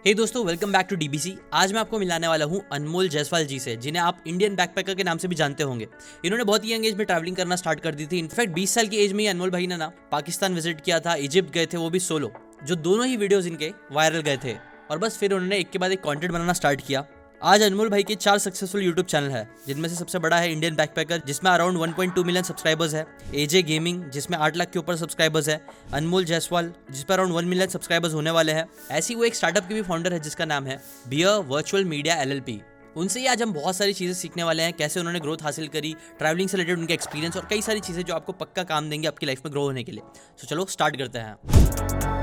[0.00, 3.44] हे hey दोस्तों welcome back to DBC आज मैं आपको मिलाने वाला हूँ अनमोल जयसवाल
[3.46, 5.88] जी से, जिन्हें आप इंडियन बैकपैकर के नाम से भी जानते होंगे।
[6.24, 8.86] इन्होंने बहुत ही यंग एज में ट्रैवलिंग करना स्टार्ट कर दी थी। इनफैक्ट 20 साल
[8.86, 11.76] की एज में ही अनमोल भाई ने ना पाकिस्तान विज़िट किया था इजिप्ट गए थे,
[11.76, 12.32] वो भी सोलो
[12.64, 14.56] जो दोनों ही वीडियोज़ इनके वायरल गए थे।
[14.90, 17.04] और बस फिर उन्होंने एक के बाद एक कॉन्टेंट बनाना स्टार्ट किया।
[17.42, 20.74] आज अनमोल भाई के चार सक्सेसफुल यूट्यूब चैनल है, जिनमें से सबसे बड़ा है इंडियन
[20.76, 25.48] बैकपैकर जिसमें अराउंड 1.2 मिलियन सब्सक्राइबर्स है एजे गेमिंग जिसमें आठ लाख के ऊपर सब्सक्राइबर्स
[25.48, 25.60] है,
[25.94, 29.68] अनमोल जायसवाल जिस पर अराउंड वन मिलियन सब्सक्राइबर्स होने वाले हैं, ऐसी वो एक स्टार्टअप
[29.68, 32.60] की भी फाउंडर है जिसका नाम है बियर वर्चुअल मीडिया एलएलपी
[32.96, 35.94] उनसे ही आज हम बहुत सारी चीज़ें सीखने वाले हैं, कैसे उन्होंने ग्रोथ हासिल करी
[36.18, 39.26] ट्रैवलिंग से रिलेटेड उनके एक्सपीरियंस और कई सारी चीज़ें जो आपको पक्का काम देंगे आपकी
[39.26, 40.02] लाइफ में ग्रो होने के लिए।
[40.40, 42.19] तो चलो स्टार्ट करते हैं।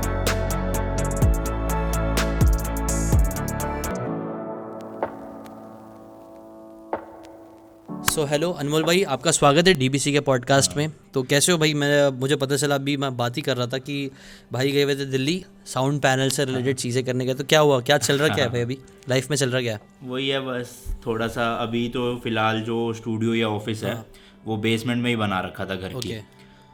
[7.98, 11.72] सो हेलो अनमोल भाई आपका स्वागत है डीबीसी के पॉडकास्ट में। तो कैसे हो भाई?
[11.74, 14.10] मैं मुझे पता चला अभी मैं बात ही कर रहा था कि
[14.52, 17.80] भाई गए हुए थे दिल्ली साउंड पैनल से रिलेटेड चीज़ें करने गए तो क्या हुआ?
[17.80, 18.78] क्या चल रहा क्या है भाई अभी?
[19.08, 19.72] लाइफ में चल रहा क्या?
[19.72, 20.74] है वही है बस
[21.06, 24.06] थोड़ा सा अभी तो फ़िलहाल जो स्टूडियो या ऑफ़िस है हाँ।
[24.46, 26.18] वो बेसमेंट में ही बना रखा था घर की।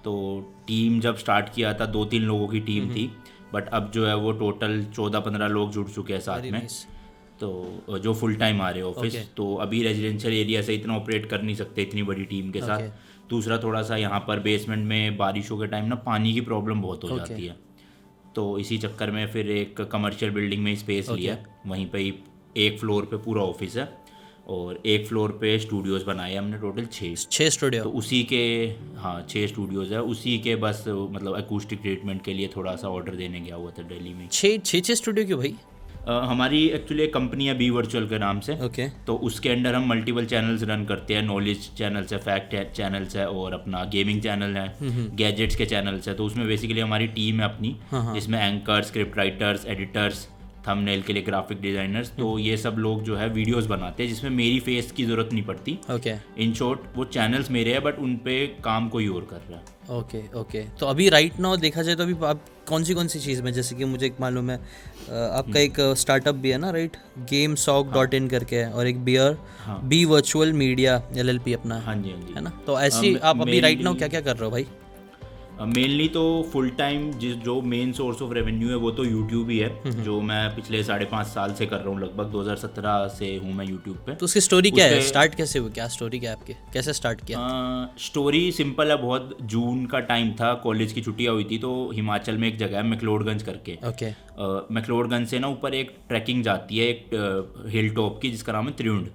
[0.05, 3.11] तो टीम जब स्टार्ट किया था दो तीन लोगों की टीम थी
[3.55, 6.67] बट। अब जो है वो टोटल चौदह पंद्रह लोग जुड़ चुके हैं साथ में।
[7.45, 9.25] तो जो फुल टाइम आ रहे हैं ऑफ़िस okay.
[9.37, 12.79] तो अभी रेजिडेंशियल एरिया से इतना ऑपरेट कर नहीं सकते इतनी बड़ी टीम के साथ
[12.79, 13.29] okay.
[13.31, 17.05] दूसरा थोड़ा सा यहाँ पर बेसमेंट में बारिशों के टाइम ना पानी की प्रॉब्लम बहुत
[17.05, 17.29] हो okay.
[17.29, 17.57] जाती है
[18.37, 21.19] तो इसी चक्कर में फिर एक कमर्शियल बिल्डिंग में स्पेस okay.
[21.19, 22.15] लिया वहीं पर ही
[22.57, 23.89] एक फ्लोर पे पूरा ऑफ़िस है
[24.49, 28.43] और एक फ्लोर पे स्टूडियोज बनाए हमने टोटल छः छः स्टूडियो तो उसी के
[28.99, 33.15] हाँ छः स्टूडियोज है उसी के बस मतलब अकूस्टिक ट्रीटमेंट के लिए थोड़ा सा ऑर्डर
[33.17, 35.55] देने गया हुआ था दिल्ली में छः छः छः स्टूडियो क्यों भाई
[36.09, 39.07] हमारी एक्चुअली एक कंपनी है बी वर्चुअल के नाम से ओके okay.
[39.07, 43.27] तो उसके अंडर हम मल्टीपल चैनल्स रन करते हैं नॉलेज चैनल्स है फैक्ट चैनल्स है
[43.29, 44.69] और अपना गेमिंग चैनल है
[45.17, 48.83] गैजेट्स के चैनल्स है तो उसमें बेसिकली हमारी टीम है अपनी हाँ, हाँ। जिसमें anchor
[48.83, 50.29] script writers editors
[50.69, 54.11] thumbnail के लिए ग्राफिक डिजाइनर्स तो हम्म। ये सब लोग जो है वीडियोस बनाते हैं
[54.11, 57.99] जिसमें मेरी फेस की ज़रूरत नहीं पड़ती। ओके इन शॉर्ट वो चैनल्स मेरे हैं बट
[57.99, 61.83] उन पे काम कोई और कर रहा है। ओके ओके तो अभी राइट नाउ देखा
[61.83, 64.51] जाए तो अभी आप कौन सी कौन सी चीज़ में जैसे कि मुझे एक मालूम
[64.51, 66.97] है आपका हम्म। एक स्टार्टअप भी है ना right
[67.31, 69.37] game sock dot in करके है और एक beer
[69.85, 72.51] B virtual media L L P अपना हाँ जी हाँ जी। है ना?
[72.67, 74.67] तो ऐसी आप अभी राइट नाउ क्या क्या कर रहे हो भाई?
[75.61, 76.23] मेनली तो
[76.53, 80.21] फुल टाइम जिस जो मेन सोर्स ऑफ़ रेवेन्यू है वो तो यूट्यूब ही है जो
[80.21, 83.97] मैं पिछले साढ़े पाँच साल से कर रहा हूँ लगभग 2017 से हूँ मैं यूट्यूब
[84.07, 85.01] पे। तो उसकी स्टोरी क्या है?
[85.03, 85.71] स्टार्ट कैसे हुई?
[85.71, 86.57] क्या स्टोरी क्या आपके?
[86.73, 87.39] कैसे स्टार्ट किया?
[88.01, 92.37] स्टोरी सिंपल है बहुत जून का टाइम था कॉलेज की छुट्टियाँ हुई थी तो हिमाचल
[92.37, 94.11] में एक जगह है मैकलोडगंज करके। ओके
[94.75, 98.73] मैकलोडगंज से ना ऊपर एक ट्रैकिंग जाती है एक हिल टॉप की जिसका नाम है
[98.77, 99.09] त्रियुंड।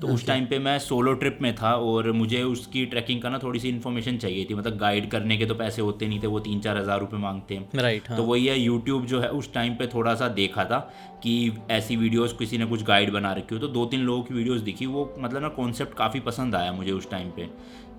[0.00, 3.38] तो उस टाइम पे मैं सोलो ट्रिप में था और मुझे उसकी ट्रैकिंग का ना
[3.38, 6.40] थोड़ी सी इन्फॉर्मेशन चाहिए थी। मतलब गाइड करने के तो पैसे होते नहीं थे वो
[6.40, 8.16] तीन चार हज़ार रुपये मांगते हैं। राइट हाँ.
[8.16, 10.78] तो वही है यूट्यूब जो है उस टाइम पे थोड़ा सा देखा था
[11.22, 14.34] कि ऐसी वीडियोस किसी ने कुछ गाइड बना रखी हो। तो दो तीन लोगों की
[14.34, 17.48] वीडियोस दिखी। वो मतलब ना कॉन्सेप्ट काफ़ी पसंद आया मुझे उस टाइम पे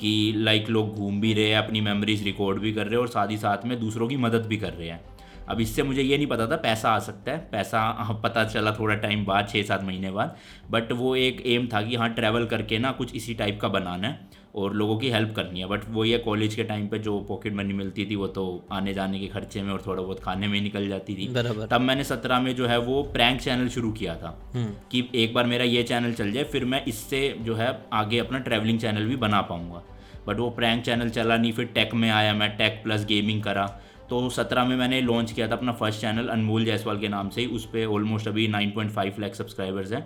[0.02, 3.08] कि लाइक लोग घूम भी रहे हैं अपनी मेमोरीज रिकॉर्ड भी कर रहे हैं और
[3.10, 5.00] साथ ही साथ में दूसरों की मदद भी कर रहे हैं।
[5.52, 8.72] अब इससे मुझे ये नहीं पता था पैसा आ सकता है। पैसा हाँ, पता चला
[8.72, 10.36] थोड़ा टाइम बाद छः सात महीने बाद।
[10.72, 14.08] बट वो एक एम था कि हाँ ट्रैवल करके ना कुछ इसी टाइप का बनाना
[14.08, 17.20] है और लोगों की हेल्प करनी है। बट वो ये कॉलेज के टाइम पे जो
[17.28, 20.48] पॉकेट मनी मिलती थी वो तो आने जाने के खर्चे में और थोड़ा बहुत खाने
[20.48, 21.28] में निकल जाती थी।
[21.68, 25.34] तब मैंने सत्रह में जो है वो प्रैंक चैनल शुरू किया था हम्म। कि एक
[25.34, 29.06] बार मेरा ये चैनल चल जाए फिर मैं इससे जो है आगे अपना ट्रैवलिंग चैनल
[29.06, 29.84] भी बना पाऊँगा।
[30.28, 33.66] बट वो प्रैंक चैनल चला नहीं फिर टेक में आया मैं टेक प्लस गेमिंग करा।
[34.12, 37.42] तो सत्रह में मैंने लॉन्च किया था अपना फ़र्स्ट चैनल अनमोल जायसवाल के नाम से
[37.42, 40.06] ही। उस पर ऑलमोस्ट अभी nine point five lakh subscribers हैं।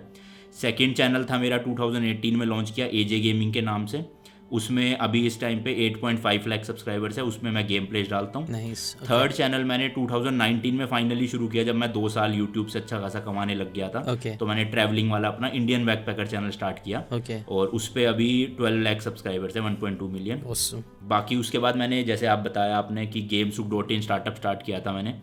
[0.52, 4.04] सेकेंड चैनल था मेरा 2018 में लॉन्च किया एजे गेमिंग के नाम से।
[4.52, 8.48] उसमें अभी इस टाइम पे 8.5 लाख सब्सक्राइबर्स है उसमें मैं गेम प्लेस डालता हूँ।
[9.10, 13.00] थर्ड चैनल मैंने 2019 में फाइनली शुरू किया जब मैं दो साल यूट्यूब से अच्छा
[13.00, 14.38] खासा कमाने लग गया था। Okay.
[14.38, 17.38] तो मैंने ट्रैवलिंग वाला अपना इंडियन बैकपैकर चैनल स्टार्ट किया। Okay.
[17.48, 20.42] और उस पर अभी 12 लाख सब्सक्राइबर्स है 1.2 मिलियन
[21.02, 24.62] बाकी उसके बाद मैंने जैसे आप बताया आपने कि गेम सुक डॉट इन स्टार्टअप स्टार्ट
[24.62, 25.14] किया था मैंने।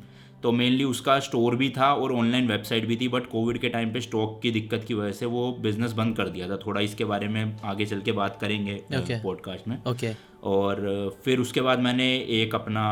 [0.44, 3.94] तो मेनली उसका स्टोर भी था और ऑनलाइन वेबसाइट भी थी बट कोविड के टाइम
[3.94, 7.06] पे स्टॉक की दिक्कत की वजह से वो बिज़नेस बंद कर दिया था थोड़ा इसके
[7.06, 9.68] बारे में आगे चल के बात करेंगे पॉडकास्ट okay.
[9.68, 10.20] में ओके okay.
[10.44, 12.84] और फिर उसके बाद मैंने एक अपना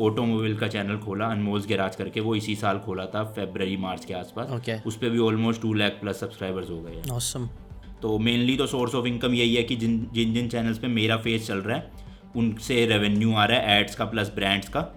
[0.00, 4.14] ऑटोमोबाइल का चैनल खोला अनमोल्स गैराज करके वो इसी साल खोला था फेबररी मार्च के
[4.14, 4.86] आसपास okay.
[4.86, 7.46] उस पर भी almost two lakh plus subscribers हो गए awesome.
[8.02, 11.16] तो मेनली तो सोर्स ऑफ़ इनकम यही है कि जिन जिन जिन चैनल्स पे मेरा
[11.16, 11.90] फेस चल रहा है
[12.36, 14.95] उनसे रेवेन्यू आ रहा है एड्स का प्लस ब्रांड्स का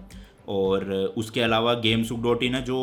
[0.50, 2.80] और उसके अलावा गेम सुक डॉट इन है जो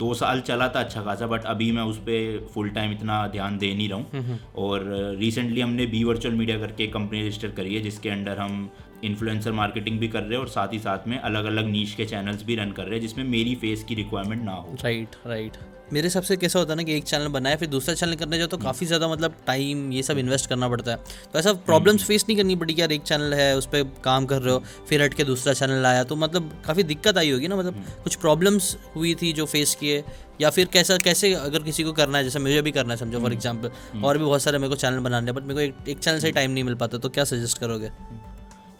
[0.00, 3.56] दो साल चला था अच्छा खासा बट अभी मैं उस पर फुल टाइम इतना ध्यान
[3.58, 4.84] दे नहीं रहा हूँ। और
[5.18, 8.68] रिसेंटली हमने बी वर्चुअल मीडिया करके एक कंपनी रजिस्टर करी है जिसके अंडर हम
[9.04, 12.04] इन्फ्लुएंसर मार्केटिंग भी कर रहे हैं और साथ ही साथ में अलग अलग नीच के
[12.06, 15.56] चैनल्स भी रन कर रहे हैं जिसमें मेरी फेस की रिक्वायरमेंट ना हो। राइट राइट
[15.92, 18.38] मेरे हिसाब से कैसा होता है ना कि एक चैनल बनाया फिर दूसरा चैनल करने
[18.38, 20.96] जाओ तो काफ़ी ज़्यादा मतलब टाइम ये सब इन्वेस्ट करना पड़ता है।
[21.32, 24.42] तो ऐसा प्रॉब्लम्स फेस नहीं करनी पड़ी यार एक चैनल है उस पर काम कर
[24.42, 27.56] रहे हो फिर हट के दूसरा चैनल आया तो मतलब काफ़ी दिक्कत आई होगी ना
[27.56, 30.02] मतलब कुछ प्रॉब्लम्स हुई थी जो फेस किए
[30.40, 33.20] या फिर कैसा कैसे अगर किसी को करना है जैसे मुझे भी करना है समझो
[33.20, 35.88] फॉर एग्ज़ाम्पल और भी बहुत सारे मेरे को चैनल बनाने हैं बट मेरे को एक,
[35.88, 37.90] एक चैनल से टाइम नहीं मिल पाता तो क्या सजेस्ट करोगे?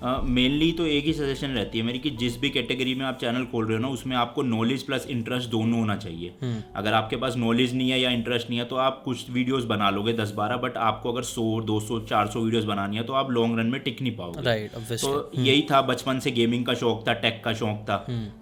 [0.01, 3.45] मेनली तो एक ही सजेशन रहती है मेरी कि जिस भी कैटेगरी में आप चैनल
[3.45, 6.35] खोल रहे हो ना उसमें आपको नॉलेज प्लस इंटरेस्ट दोनों होना चाहिए।
[6.77, 9.89] अगर आपके पास नॉलेज नहीं है या इंटरेस्ट नहीं है तो आप कुछ वीडियोस बना
[9.91, 13.13] लोगे दस बारह बट आपको अगर सौ दो सौ चार सौ वीडियोज़ बनानी है तो
[13.13, 16.75] आप लॉन्ग रन में टिक नहीं पाओगे। राइट तो यही था बचपन से गेमिंग का
[16.75, 17.97] शौक था टेक का शौक था।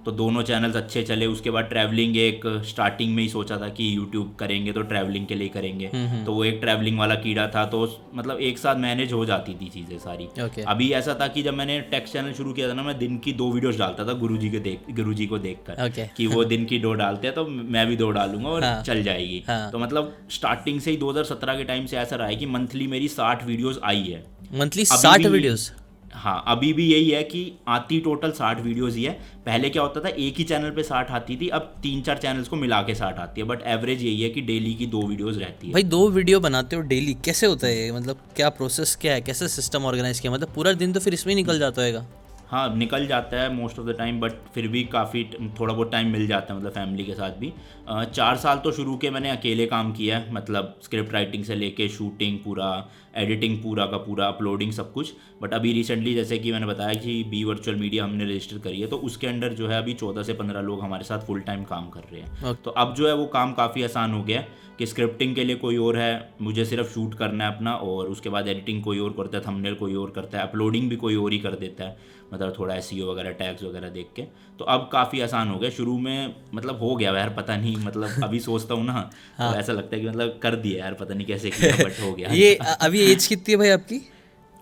[0.04, 3.94] तो दोनों चैनल्स अच्छे चले उसके बाद ट्रैवलिंग एक स्टार्टिंग में ही सोचा था कि
[3.96, 5.90] यूट्यूब करेंगे तो ट्रैवलिंग के लिए करेंगे।
[6.24, 9.68] तो वो एक ट्रैवलिंग वाला कीड़ा था तो मतलब एक साथ मैनेज हो जाती थी
[9.70, 10.28] चीज़ें सारी।
[10.64, 13.32] अभी ऐसा था कि जब मैंने टेक्स चैनल शुरू किया था ना मैं दिन की
[13.34, 16.06] दो वीडियोस डालता था गुरुजी के देख गुरुजी को देखकर Okay.
[16.16, 19.02] कि वो दिन की दो डालते हैं तो मैं भी दो डालूँगा और हाँ। चल
[19.02, 22.46] जाएगी हाँ। तो मतलब स्टार्टिंग से ही 2017 के टाइम से ऐसा रहा है कि
[22.48, 25.70] मंथली मेरी साठ वीडियोस आई है मंथली साठ वीडियोस
[26.26, 29.12] हाँ अभी भी यही है कि आती टोटल साठ वीडियोज़ ही है।
[29.46, 32.48] पहले क्या होता था, एक ही चैनल पे साठ आती थी, अब तीन चार चैनल्स
[32.48, 35.38] को मिला के साठ आती है बट एवरेज यही है कि डेली की दो वीडियोज़
[35.38, 39.12] रहती है। भाई, दो वीडियो बनाते हो डेली कैसे होता है मतलब क्या प्रोसेस क्या
[39.12, 39.20] है?
[39.20, 42.06] कैसे सिस्टम ऑर्गेनाइज किया मतलब पूरा दिन तो फिर इसमें निकल जाता होगा
[42.50, 45.24] हाँ निकल जाता है most of the time but फिर भी काफ़ी
[45.60, 47.52] थोड़ा बहुत टाइम मिल जाता है मतलब फैमिली के साथ भी।
[47.88, 51.88] चार साल तो शुरू के मैंने अकेले काम किया है मतलब स्क्रिप्ट राइटिंग से लेके
[51.88, 52.68] शूटिंग पूरा
[53.16, 55.12] एडिटिंग पूरा का पूरा अपलोडिंग सब कुछ।
[55.42, 58.86] बट अभी रिसेंटली जैसे कि मैंने बताया कि बी वर्चुअल मीडिया हमने रजिस्टर करी है
[58.86, 61.88] तो उसके अंडर जो है अभी चौदह से पंद्रह लोग हमारे साथ फुल टाइम काम
[61.90, 62.64] कर रहे हैं। Okay.
[62.64, 65.56] तो अब जो है वो काम काफ़ी आसान हो गया है कि स्क्रिप्टिंग के लिए
[65.56, 69.14] कोई और है मुझे सिर्फ़ शूट करना है अपना और उसके बाद एडिटिंग कोई और
[69.16, 71.96] करता है थंबनेल कोई और करता है अपलोडिंग भी कोई और ही कर देता है।
[72.32, 74.22] मतलब थोड़ा एस वगैरह टैक्स वगैरह देख के।
[74.58, 78.22] तो अब काफ़ी आसान हो गया। शुरू में मतलब हो गया यार पता नहीं मतलब
[78.24, 81.14] अभी सोचता हूँ ना हाँ। तो ऐसा लगता है कि मतलब कर दिया यार पता
[81.14, 84.00] नहीं कैसे किया बट हो गया। ये अभी एज कितनी है भाई आपकी?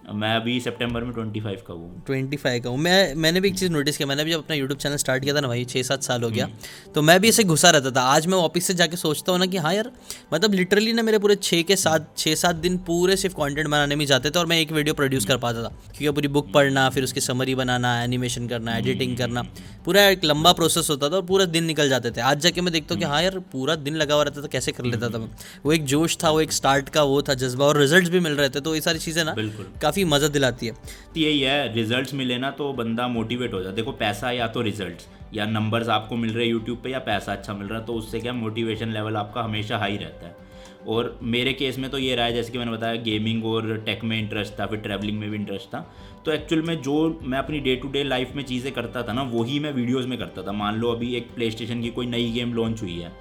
[0.05, 3.49] मैं अभी सितंबर में ट्वेंटी फाइव का हूँ। ट्वेंटी फाइव का हूँ। मैं मैंने भी
[3.49, 5.65] एक चीज़ नोटिस किया मैंने भी जब अपना यूट्यूब चैनल स्टार्ट किया था ना भाई
[5.65, 6.49] छः सात साल हो गया
[6.95, 9.47] तो मैं भी इसे घुसा रहता था। आज मैं ऑफ़िस से जाके सोचता हूँ ना
[9.47, 9.91] कि हाँ यार
[10.35, 13.97] मतलब लिटरली ना मेरे पूरे छः के सात छः सात दिन पूरे सिर्फ़ कॉन्टेंट बनाने
[13.97, 16.89] में जाते थे और मैं एक वीडियो प्रोड्यूस कर पाता था। क्योंकि पूरी बुक पढ़ना
[16.91, 19.43] फिर उसकी समरी बनाना एनिमेशन करना एडिटिंग करना
[19.85, 22.73] पूरा एक लंबा प्रोसेस होता था और पूरा दिन निकल जाते थे। आज जाके मैं
[22.73, 25.19] देखता हूँ कि हाँ यार पूरा दिन लगा हुआ रहता था कैसे कर लेता था
[25.19, 25.29] मैं?
[25.65, 28.37] वो एक जोश था वो एक स्टार्ट का वो था जज्बा और रिज़ल्ट भी मिल
[28.37, 30.73] रहे थे तो ये सारी चीज़ें ना बिल्कुल। काफ़ी मज़ा दिलाती है।
[31.15, 34.61] तो यही है रिजल्ट्स मिले ना तो बंदा मोटिवेट हो जाता देखो, पैसा या तो
[34.63, 37.87] रिजल्ट्स या नंबर्स आपको मिल रहे हैं यूट्यूब पे या पैसा अच्छा मिल रहा है
[37.87, 40.43] तो उससे क्या मोटिवेशन लेवल आपका हमेशा हाई रहता है।
[40.87, 44.03] और मेरे केस में तो ये रहा है, जैसे कि मैंने बताया गेमिंग और टेक
[44.05, 45.81] में इंटरेस्ट था, फिर ट्रैवलिंग में भी इंटरेस्ट था।
[46.25, 49.23] तो एक्चुअल में जो मैं अपनी डे टू डे लाइफ में चीज़ें करता था ना,
[49.31, 52.31] वही मैं वीडियोज़ में करता था। मान लो अभी एक प्ले स्टेशन की कोई नई
[52.33, 53.13] गेम लॉन्च हुई है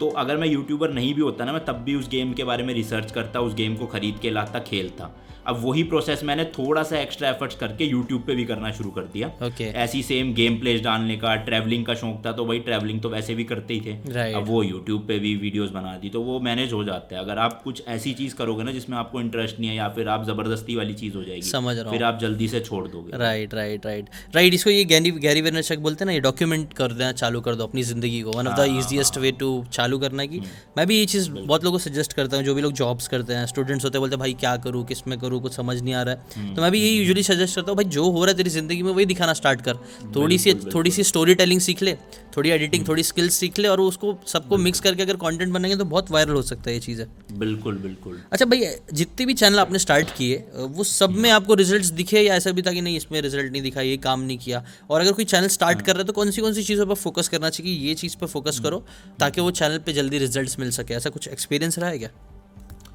[0.00, 2.62] तो अगर मैं यूट्यूबर नहीं भी होता ना, मैं तब भी उस गेम के बारे
[2.64, 5.10] में रिसर्च करता, उस गेम को खरीद के लाता, खेलता।
[5.46, 9.02] अब वही प्रोसेस मैंने थोड़ा सा एक्स्ट्रा एफर्ट्स करके यूट्यूब पे भी करना शुरू कर
[9.12, 13.00] दिया। ओके ऐसी सेम गेम प्लेस डालने का ट्रैवलिंग का शौक था तो वही ट्रैवलिंग
[13.02, 14.36] तो वैसे भी करते ही थे। Right.
[14.36, 17.38] अब वो यूट्यूब पे भी वीडियोस बना दी तो वो मैनेज हो जाता है। अगर
[17.38, 20.76] आप कुछ ऐसी चीज़ करोगे ना जिसमें आपको इंटरेस्ट नहीं है या फिर आप ज़बरदस्ती
[20.76, 24.08] वाली चीज़ हो जाएगी समझ रहा फिर आप जल्दी से छोड़ दोगे। राइट राइट राइट
[24.34, 27.64] राइट इसको ये गैरी गैरी बोलते हैं ना ये डॉक्यूमेंट कर देना चालू कर दो
[27.64, 30.40] अपनी ज़िंदगी को। One of the easiest way to चालू करना की
[30.76, 33.34] मैं भी ये चीज़ बहुत लोगों को सजेस्ट करता हूँ जो भी लोग जॉब्स करते
[33.34, 34.84] हैं स्टूडेंट्स होते हैं बोलते हैं भाई क्या करूँ?
[34.86, 35.29] किसमें करूँ?
[35.38, 37.84] कुछ समझ नहीं आ रहा है। तो मैं भी यही यूजुअली सजेस्ट करता हूँ भाई
[37.90, 39.76] जो हो रहा है तेरी ज़िंदगी में वही दिखाना स्टार्ट कर।
[40.16, 41.94] थोड़ी सी थोड़ी सी स्टोरी टेलिंग सीख ले
[42.36, 45.84] थोड़ी एडिटिंग थोड़ी स्किल्स सीख ले और उसको सबको मिक्स करके अगर कंटेंट बनाएँगे तो
[45.84, 47.06] बहुत वायरल हो सकता है ये चीज़ें।
[47.38, 51.88] बिल्कुल बिल्कुल। अच्छा भाई जितने भी चैनल आपने स्टार्ट किए वो सब में आपको रिजल्ट्स
[51.92, 54.64] दिखे या ऐसा भी था कि नहीं इसमें रिज़ल्ट नहीं दिखा ये काम नहीं किया?
[54.90, 56.94] और अगर कोई चैनल स्टार्ट कर रहा है तो कौन सी कौन सी चीज़ों पर
[56.96, 58.84] फोकस करना चाहिए ये चीज़ पर फोकस करो
[59.20, 60.94] ताकि वो चैनल पर जल्दी रिज़ल्ट मिल सके?
[60.94, 62.08] ऐसा कुछ एक्सपीरियंस रहा है क्या?
[62.08, 62.29] हाँ,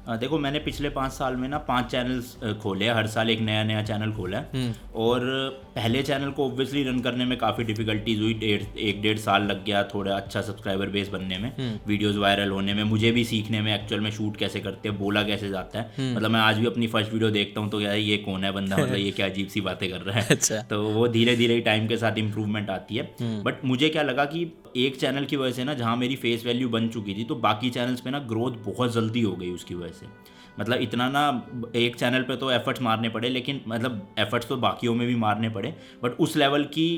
[0.08, 3.82] देखो मैंने पिछले पाँच साल में ना पाँच चैनल्स खोले हर साल एक नया नया
[3.82, 5.22] चैनल खोला है। और
[5.76, 9.64] पहले चैनल को ऑब्वियसली रन करने में काफ़ी डिफिकल्टीज हुई। डेढ़ एक डेढ़ साल लग
[9.64, 13.74] गया थोड़ा अच्छा सब्सक्राइबर बेस बनने में। वीडियोस वायरल होने में। मुझे भी सीखने में
[13.74, 16.86] एक्चुअल में शूट कैसे करते हैं बोला कैसे जाता है। मतलब मैं आज भी अपनी
[16.86, 18.76] फ़र्स्ट वीडियो देखता हूँ तो क्या ये कौन है बंदा?
[18.76, 21.86] मतलब ये क्या अजीब सी बातें कर रहा है। अच्छा। तो वो धीरे धीरे टाइम
[21.88, 24.44] के साथ इम्प्रूवमेंट आती है। बट मुझे क्या लगा कि
[24.76, 27.70] एक चैनल की वजह से ना जहाँ मेरी फेस वैल्यू बन चुकी थी तो बाकी
[27.70, 30.06] चैनल्स पे ना ग्रोथ बहुत जल्दी हो गई उसकी वजह से।
[30.60, 31.22] मतलब इतना ना
[31.76, 35.48] एक चैनल पे तो एफर्ट्स मारने पड़े, लेकिन मतलब एफर्ट्स तो बाकियों में भी मारने
[35.50, 36.88] पड़े बट उस लेवल की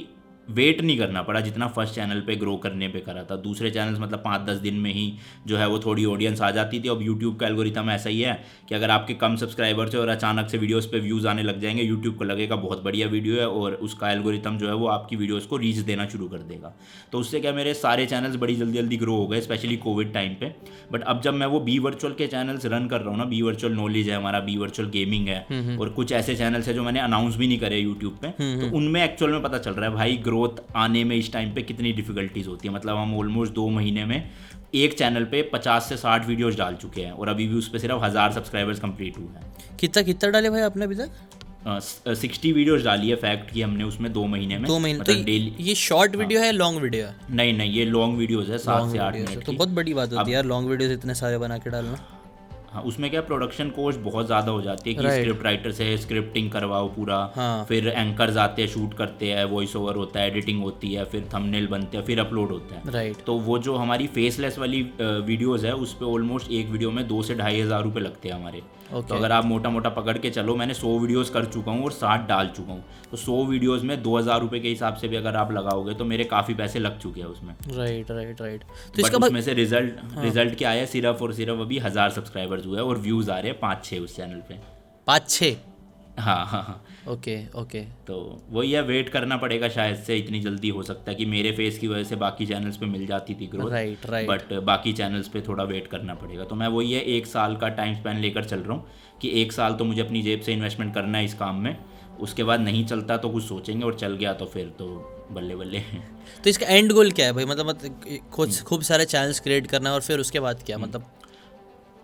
[0.51, 4.01] वेट नहीं करना पड़ा जितना फ़र्स्ट चैनल पे ग्रो करने पे करा था। दूसरे चैनल्स
[4.01, 5.13] मतलब पाँच दस दिन में ही
[5.47, 8.33] जो है वो थोड़ी ऑडियंस आ जाती थी। अब यूट्यूब का एल्गोरिथम ऐसा ही है
[8.69, 11.83] कि अगर आपके कम सब्सक्राइबर्स है और अचानक से वीडियोस पे व्यूज़ आने लग जाएँगे
[11.83, 15.47] यूट्यूब को लगेगा बहुत बढ़िया वीडियो है और उसका एल्गोरिथम जो है वो आपकी वीडियोज़
[15.49, 16.75] को रीच देना शुरू कर देगा।
[17.13, 20.35] तो उससे क्या मेरे सारे चैनल्स बड़ी जल्दी जल्दी ग्रो हो गए स्पेशली कोविड टाइम
[20.35, 20.55] पे।
[20.93, 23.43] बट अब जब मैं वो बी वर्चुअल के चैनल्स रन कर रहा हूँ ना बी
[23.43, 27.01] वर्चुअल नॉलेज है हमारा बी वर्चुअल गेमिंग है और कुछ ऐसे चैनल्स है जो मैंने
[27.01, 30.17] अनाउंस भी नहीं करे यूट्यूब पे। तो उनमें एक्चुअल में पता चल रहा है भाई
[30.39, 32.75] ग्रोथ आने में इस टाइम पे कितनी डिफिकल्टीज होती है?
[32.75, 34.31] मतलब हम ऑलमोस्ट दो महीने में
[34.77, 37.79] एक चैनल पे पचास से साठ वीडियोस डाल चुके हैं और अभी भी उस पर
[37.79, 41.11] सिर्फ़ हज़ार सब्सक्राइबर्स कंप्लीट हुए हैं। कितना कितना डाले भाई आपने अभी तक?
[42.17, 45.25] सिक्सटी वीडियोस डाली है फैक्ट की हमने उसमें दो महीने में। दो महीने तो मतलब
[45.25, 47.15] डेली ये शॉर्ट वीडियो है लॉन्ग वीडियो है?
[47.31, 50.31] नहीं नहीं ये लॉन्ग वीडियोस है सात से आठ मिनट तो बहुत बड़ी बात होती
[50.31, 51.99] है यार लॉन्ग वीडियोस इतने सारे बना के डालना।
[52.73, 55.19] हाँ उसमें क्या प्रोडक्शन कोस्ट बहुत ज़्यादा हो जाती है कि Right.
[55.19, 59.77] स्क्रिप्ट राइटर से स्क्रिप्टिंग करवाओ पूरा हाँ। फिर एंकर आते हैं शूट करते हैं वॉइस
[59.77, 63.25] ओवर होता है एडिटिंग होती है फिर थंबनेल बनते हैं फिर अपलोड होता है राइट
[63.27, 67.23] तो वो जो हमारी फेसलेस वाली वीडियोज़ है उस पर ऑलमोस्ट एक वीडियो में दो
[67.23, 69.09] से ढाई हज़ार रुपये लगते हैं हमारे Okay.
[69.09, 71.93] तो अगर आप मोटा मोटा पकड़ के चलो मैंने सौ वीडियोस कर चुका हूँ और
[71.93, 75.17] साठ डाल चुका हूँ। तो सौ वीडियोस में दो हज़ार रुपये के हिसाब से भी
[75.17, 78.65] अगर आप लगाओगे तो मेरे काफ़ी पैसे लग चुके हैं उसमें। राइट राइट राइट
[78.97, 80.23] तो इसका उसमें से रिज़ल्ट हाँ.
[80.25, 83.51] रिज़ल्ट क्या आया सिर्फ़ और सिर्फ़ अभी हज़ार सब्सक्राइबर्स हुए हैं और व्यूज़ आ रहे
[83.51, 84.59] हैं पाँच छः उस चैनल पे।
[85.07, 85.57] पाँच छः
[86.19, 87.81] हाँ हाँ हाँ। Okay okay.
[88.07, 88.17] तो
[88.51, 91.79] वही है वेट करना पड़ेगा शायद से इतनी जल्दी हो सकता है कि मेरे फेस
[91.79, 95.29] की वजह से बाकी चैनल्स पे मिल जाती थी ग्रोथ राइट राइट बट बाकी चैनल्स
[95.29, 98.45] पे थोड़ा वेट करना पड़ेगा। तो मैं वही है एक साल का टाइम स्पेन लेकर
[98.45, 98.87] चल रहा हूँ
[99.23, 101.77] कि एक साल तो मुझे अपनी जेब से इन्वेस्टमेंट करना है इस काम में
[102.21, 104.87] उसके बाद नहीं चलता तो कुछ सोचेंगे और चल गया तो फिर तो
[105.33, 105.81] बल्ले बल्ले।
[106.45, 107.45] तो इसका एंड गोल क्या है भाई?
[107.45, 110.79] मतलब मतलब खूब खूब सारे चैनल्स क्रिएट करना है और फिर उसके बाद क्या?
[110.79, 111.05] मतलब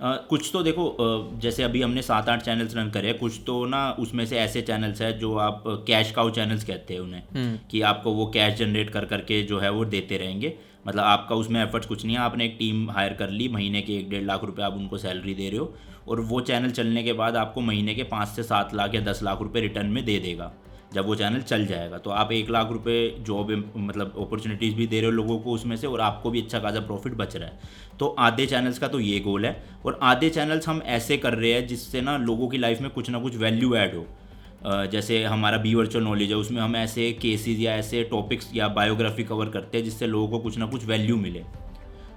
[0.01, 0.85] अ, कुछ तो देखो
[1.43, 4.63] जैसे अभी हमने सात आठ चैनल्स रन करे हैं, कुछ तो ना उसमें से ऐसे
[4.63, 8.91] चैनल्स हैं जो आप कैश काउ चैनल्स कहते हैं उन्हें कि आपको वो कैश जनरेट
[8.91, 10.53] कर करके जो है वो देते रहेंगे।
[10.87, 13.97] मतलब आपका उसमें एफर्ट्स कुछ नहीं है आपने एक टीम हायर कर ली महीने के
[13.97, 15.75] एक डेढ़ लाख रुपए आप उनको सैलरी दे रहे हो
[16.09, 19.23] और वो चैनल चलने के बाद आपको महीने के पाँच से सात लाख या दस
[19.23, 20.53] लाख रुपये रिटर्न में दे देगा।
[20.95, 25.01] जब वो चैनल चल जाएगा तो आप एक लाख रुपए जॉब मतलब अपॉर्चुनिटीज़ भी दे
[25.01, 27.59] रहे हो लोगों को उसमें से और आपको भी अच्छा खासा प्रॉफिट बच रहा है।
[27.99, 31.53] तो आधे चैनल्स का तो ये गोल है और आधे चैनल्स हम ऐसे कर रहे
[31.53, 34.07] हैं जिससे ना लोगों की लाइफ में कुछ ना कुछ वैल्यू ऐड हो।
[34.87, 39.25] जैसे हमारा बी वर्चुअल नॉलेज है, उसमें हम ऐसे केसेस या ऐसे टॉपिक्स या बायोग्राफी
[39.25, 41.43] कवर करते हैं जिससे लोगों को कुछ ना कुछ वैल्यू मिले।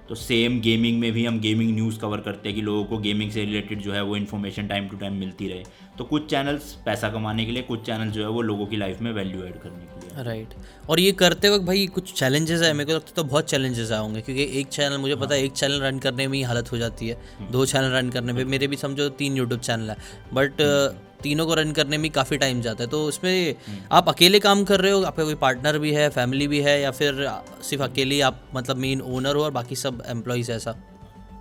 [0.08, 3.30] तो सेम गेमिंग में भी हम गेमिंग न्यूज़ कवर करते हैं कि लोगों को गेमिंग
[3.30, 5.64] से रिलेटेड जो है वो इन्फॉर्मेशन टाइम टू टाइम मिलती रहे।
[5.98, 9.00] तो कुछ चैनल्स पैसा कमाने के लिए कुछ चैनल जो है वो लोगों की लाइफ
[9.00, 10.88] में वैल्यू ऐड करने के लिए। Right right.
[10.90, 13.92] और ये करते वक्त भाई कुछ चैलेंजेस है मेरे को लगता है तो बहुत चैलेंजेस
[13.92, 16.72] आए होंगे क्योंकि एक चैनल मुझे पता है एक चैनल रन करने में ही हालत
[16.72, 17.18] हो जाती है
[17.52, 19.96] दो चैनल रन करने में मेरे भी समझो तीन यूट्यूब चैनल है।
[20.34, 20.62] बट
[21.22, 23.54] तीनों को रन करने में काफ़ी टाइम जाता है। तो उसमें
[23.92, 26.90] आप अकेले काम कर रहे हो आपका कोई पार्टनर भी है फैमिली भी है या
[26.92, 27.26] फिर
[27.62, 30.76] सिर्फ़ अकेले आप मतलब मेन ओनर हो और बाकी सब एम्प्लॉयज़ ऐसा?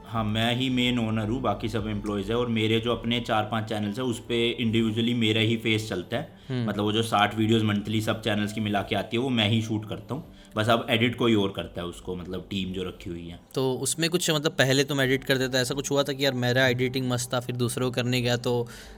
[0.07, 3.47] हाँ मैं ही मेन ओनर हूँ बाकी सब एम्प्लॉयज़ है और मेरे जो अपने चार
[3.51, 7.35] पाँच चैनल्स है उस पर इंडिविजुअली मेरा ही फेस चलता है। मतलब वो जो साठ
[7.37, 10.23] वीडियोस मंथली सब चैनल्स की मिला के आती है वो मैं ही शूट करता हूँ।
[10.57, 13.71] बस अब एडिट कोई और करता है उसको मतलब टीम जो रखी हुई है। तो
[13.81, 16.67] उसमें कुछ मतलब पहले तुम एडिट कर थे ऐसा कुछ हुआ था कि यार मेरा
[16.67, 18.53] एडिटिंग मस्त था फिर दूसरों को करने गया तो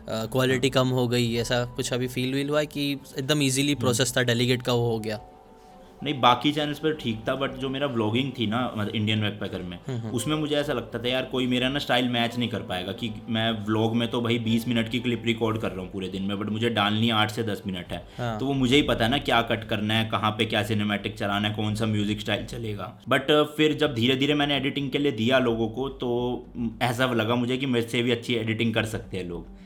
[0.10, 4.24] क्वालिटी कम हो गई ऐसा कुछ अभी फील वील हुआ कि एकदम इजीली प्रोसेस था
[4.24, 5.20] डेलीगेट का वो हो गया?
[6.04, 9.62] नहीं बाकी चैनल्स पर ठीक था बट जो मेरा व्लॉगिंग थी ना मतलब इंडियन बैकपैकर
[9.62, 12.92] में उसमें मुझे ऐसा लगता था यार कोई मेरा ना स्टाइल मैच नहीं कर पाएगा
[12.94, 16.08] कि मैं व्लॉग में तो भाई बीस मिनट की क्लिप रिकॉर्ड कर रहा हूँ पूरे
[16.08, 18.82] दिन में बट मुझे डालनी आठ से दस मिनट है। हाँ। तो वो मुझे ही
[18.84, 21.86] पता है ना क्या कट करना है कहाँ पे क्या सिनेमेटिक चलाना है कौन सा
[21.88, 25.90] म्यूज़िक स्टाइल चलेगा। बट फिर जब धीरे धीरे मैंने एडिटिंग के लिए दिया लोगों को
[26.00, 26.10] तो
[26.82, 29.58] ऐसा लगा मुझे कि मेरे से भी अच्छी एडिटिंग कर सकते हैं लोग।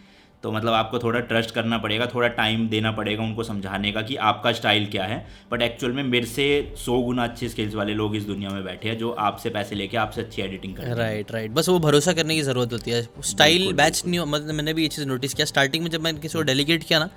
[0.43, 4.15] तो मतलब आपको थोड़ा ट्रस्ट करना पड़ेगा थोड़ा टाइम देना पड़ेगा उनको समझाने का कि
[4.29, 5.17] आपका स्टाइल क्या है।
[5.51, 6.47] बट एक्चुअल में मेरे से
[6.77, 9.97] सौ गुना अच्छे स्किल्स वाले लोग इस दुनिया में बैठे हैं जो आपसे पैसे लेके
[9.97, 13.71] आपसे अच्छी एडिटिंग कर राइट राइट बस वो भरोसा करने की ज़रूरत होती है। स्टाइल
[13.73, 16.43] बैच नहीं मतलब मैंने भी ये चीज़ नोटिस किया। स्टार्टिंग में जब मैंने किसी को
[16.43, 17.09] डेलीगेट किया ना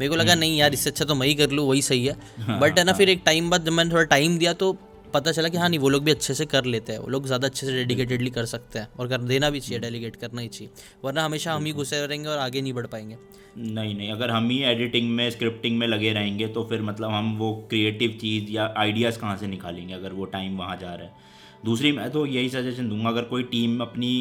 [0.00, 2.58] मेरे को लगा नहीं यार इससे अच्छा तो मैं ही कर लूँ वही सही है।
[2.60, 4.76] बट है ना फिर एक टाइम बाद जब मैंने थोड़ा टाइम दिया तो
[5.14, 7.26] पता चला कि हाँ नहीं वो लोग भी अच्छे से कर लेते हैं वो लोग
[7.26, 10.48] ज़्यादा अच्छे से डेडिकेटेडली कर सकते हैं और कर देना भी चाहिए डेलीगेट करना ही
[10.48, 10.72] चाहिए
[11.04, 13.16] वरना हमेशा हम ही घुसे रहेंगे और आगे नहीं बढ़ पाएँगे।
[13.58, 17.36] नहीं नहीं अगर हम ही एडिटिंग में स्क्रिप्टिंग में लगे रहेंगे तो फिर मतलब हम
[17.38, 21.28] वो क्रिएटिव चीज़ या आइडियाज़ कहाँ से निकालेंगे अगर वो टाइम वहाँ जा रहा है।
[21.64, 24.12] दूसरी मैं तो यही सजेशन दूँगा अगर कोई टीम अपनी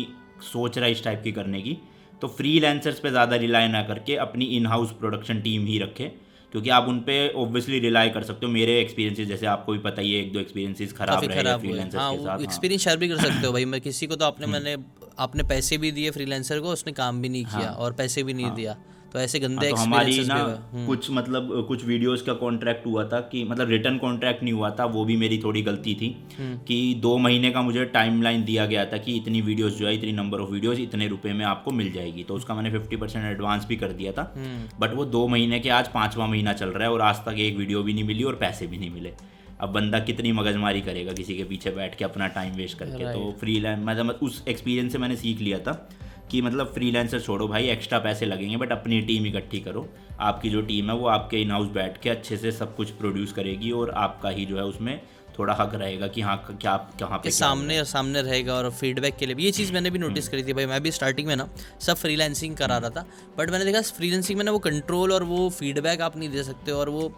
[0.43, 1.77] सोच रहा है इस टाइप की करने की
[2.21, 6.11] तो फ्री पे ज़्यादा रिलाई ना करके अपनी इन हाउस प्रोडक्शन टीम ही रखे।
[6.51, 10.01] क्योंकि आप उन पे ऑब्वियसली रिलाई कर सकते हो। मेरे एक्सपीरियंसेस जैसे आपको भी पता
[10.01, 12.97] ही है एक दो एक्सपीरियंसेस खराब रहे हैं फ्रीलांसर्स हाँ के साथ हाँ। एक्सपीरियंस शेयर
[12.97, 14.75] भी कर सकते हो भाई। मैं किसी को तो आपने मैंने
[15.19, 18.51] आपने पैसे भी दिए फ्रीलांसर को उसने काम भी नहीं किया और पैसे भी नहीं
[18.51, 18.77] दिया।
[19.13, 20.35] तो ऐसे गंदे हाँ, तो हमारी ना
[20.73, 24.69] हम्म, कुछ मतलब कुछ वीडियोस का कॉन्ट्रैक्ट हुआ था कि मतलब रिटर्न कॉन्ट्रैक्ट नहीं हुआ
[24.69, 28.65] था वो भी मेरी थोड़ी गलती थी हम्म। कि दो महीने का मुझे टाइमलाइन दिया
[28.65, 31.71] गया था कि इतनी वीडियोस जो है इतनी नंबर ऑफ़ वीडियोस इतने रुपए में आपको
[31.71, 35.05] मिल जाएगी। तो उसका मैंने फिफ्टी परसेंट एडवांस भी कर दिया था। हम्म। बट वो
[35.05, 37.93] दो महीने के आज पाँचवा महीना चल रहा है और आज तक एक वीडियो भी
[37.93, 39.13] नहीं मिली और पैसे भी नहीं मिले।
[39.61, 43.31] अब बंदा कितनी मगजमारी करेगा किसी के पीछे बैठ के अपना टाइम वेस्ट करके। तो
[43.39, 45.89] फ्री लाइन मतलब उस एक्सपीरियंस से मैंने सीख लिया था।
[46.31, 49.87] कि मतलब फ्रीलांसर छोड़ो भाई एक्स्ट्रा पैसे लगेंगे बट अपनी टीम इकट्ठी करो।
[50.21, 53.31] आपकी जो टीम है वो आपके इन हाउस बैठ के अच्छे से सब कुछ प्रोड्यूस
[53.33, 54.99] करेगी और आपका ही जो है उसमें
[55.39, 59.15] थोड़ा हक रहेगा कि हाँ क्या कहाँ पे के क्या सामने सामने रहेगा और फीडबैक
[59.17, 61.27] के लिए भी। ये चीज़ मैंने भी नोटिस हम्म। करी थी भाई मैं भी स्टार्टिंग
[61.27, 61.47] में ना
[61.81, 63.05] सब फ्रीलांसिंग करा रहा था।
[63.37, 66.71] बट मैंने देखा फ्रीलांसिंग में ना वो कंट्रोल और वो फीडबैक आप नहीं दे सकते
[66.71, 67.11] और वो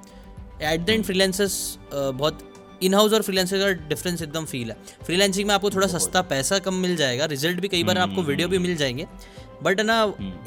[0.62, 2.48] एट द एंड फ्रीलांसर्स बहुत
[2.84, 6.60] इन हाउस और फ्रीलांसर का डिफरेंस एकदम फील है। फ्रीलांसिंग में आपको थोड़ा सस्ता पैसा
[6.60, 9.08] कम मिल जाएगा रिज़ल्ट भी कई बार हम्म, आपको वीडियो भी मिल जाएँगे।
[9.64, 9.96] बट ना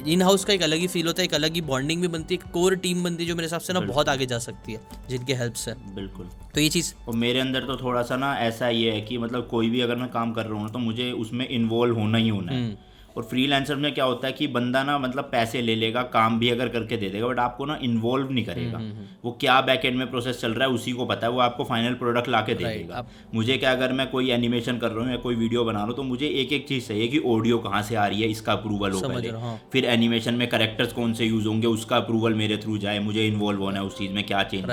[0.06, 2.34] इन हाउस का एक अलग ही फील होता है एक अलग ही बॉन्डिंग भी बनती
[2.34, 4.72] है एक कोर टीम बनती है जो मेरे हिसाब से ना बहुत आगे जा सकती
[4.72, 8.34] है जिनके हेल्प से। बिल्कुल। तो ये चीज़। और मेरे अंदर तो थोड़ा सा ना
[8.38, 11.10] ऐसा ये है कि मतलब कोई भी अगर मैं काम कर रहा हूँ तो मुझे
[11.12, 14.82] उसमें इन्वॉल्व होना ही होना हम्म। है और फ्रीलांसर में क्या होता है कि बंदा
[14.84, 18.30] ना मतलब पैसे ले लेगा काम भी अगर करके दे देगा बट आपको ना इन्वॉल्व
[18.30, 21.26] नहीं हम्म, करेगा वो क्या बैक एंड में प्रोसेस चल रहा है उसी को पता
[21.26, 23.04] है वो आपको फाइनल प्रोडक्ट ला के दे देगा।
[23.34, 25.96] मुझे क्या अगर मैं कोई एनिमेशन कर रहा हूँ या कोई वीडियो बना रहा हूँ
[25.96, 28.92] तो मुझे एक एक चीज़ चाहिए कि ऑडियो कहाँ से आ रही है इसका अप्रूवल
[28.92, 32.78] हो पहले। हाँ। फिर एनिमेशन में करेक्टर्स कौन से यूज़ होंगे उसका अप्रूवल मेरे थ्रू
[32.78, 34.64] जाए मुझे इन्वॉल्व होना है उस चीज़ में क्या चेंज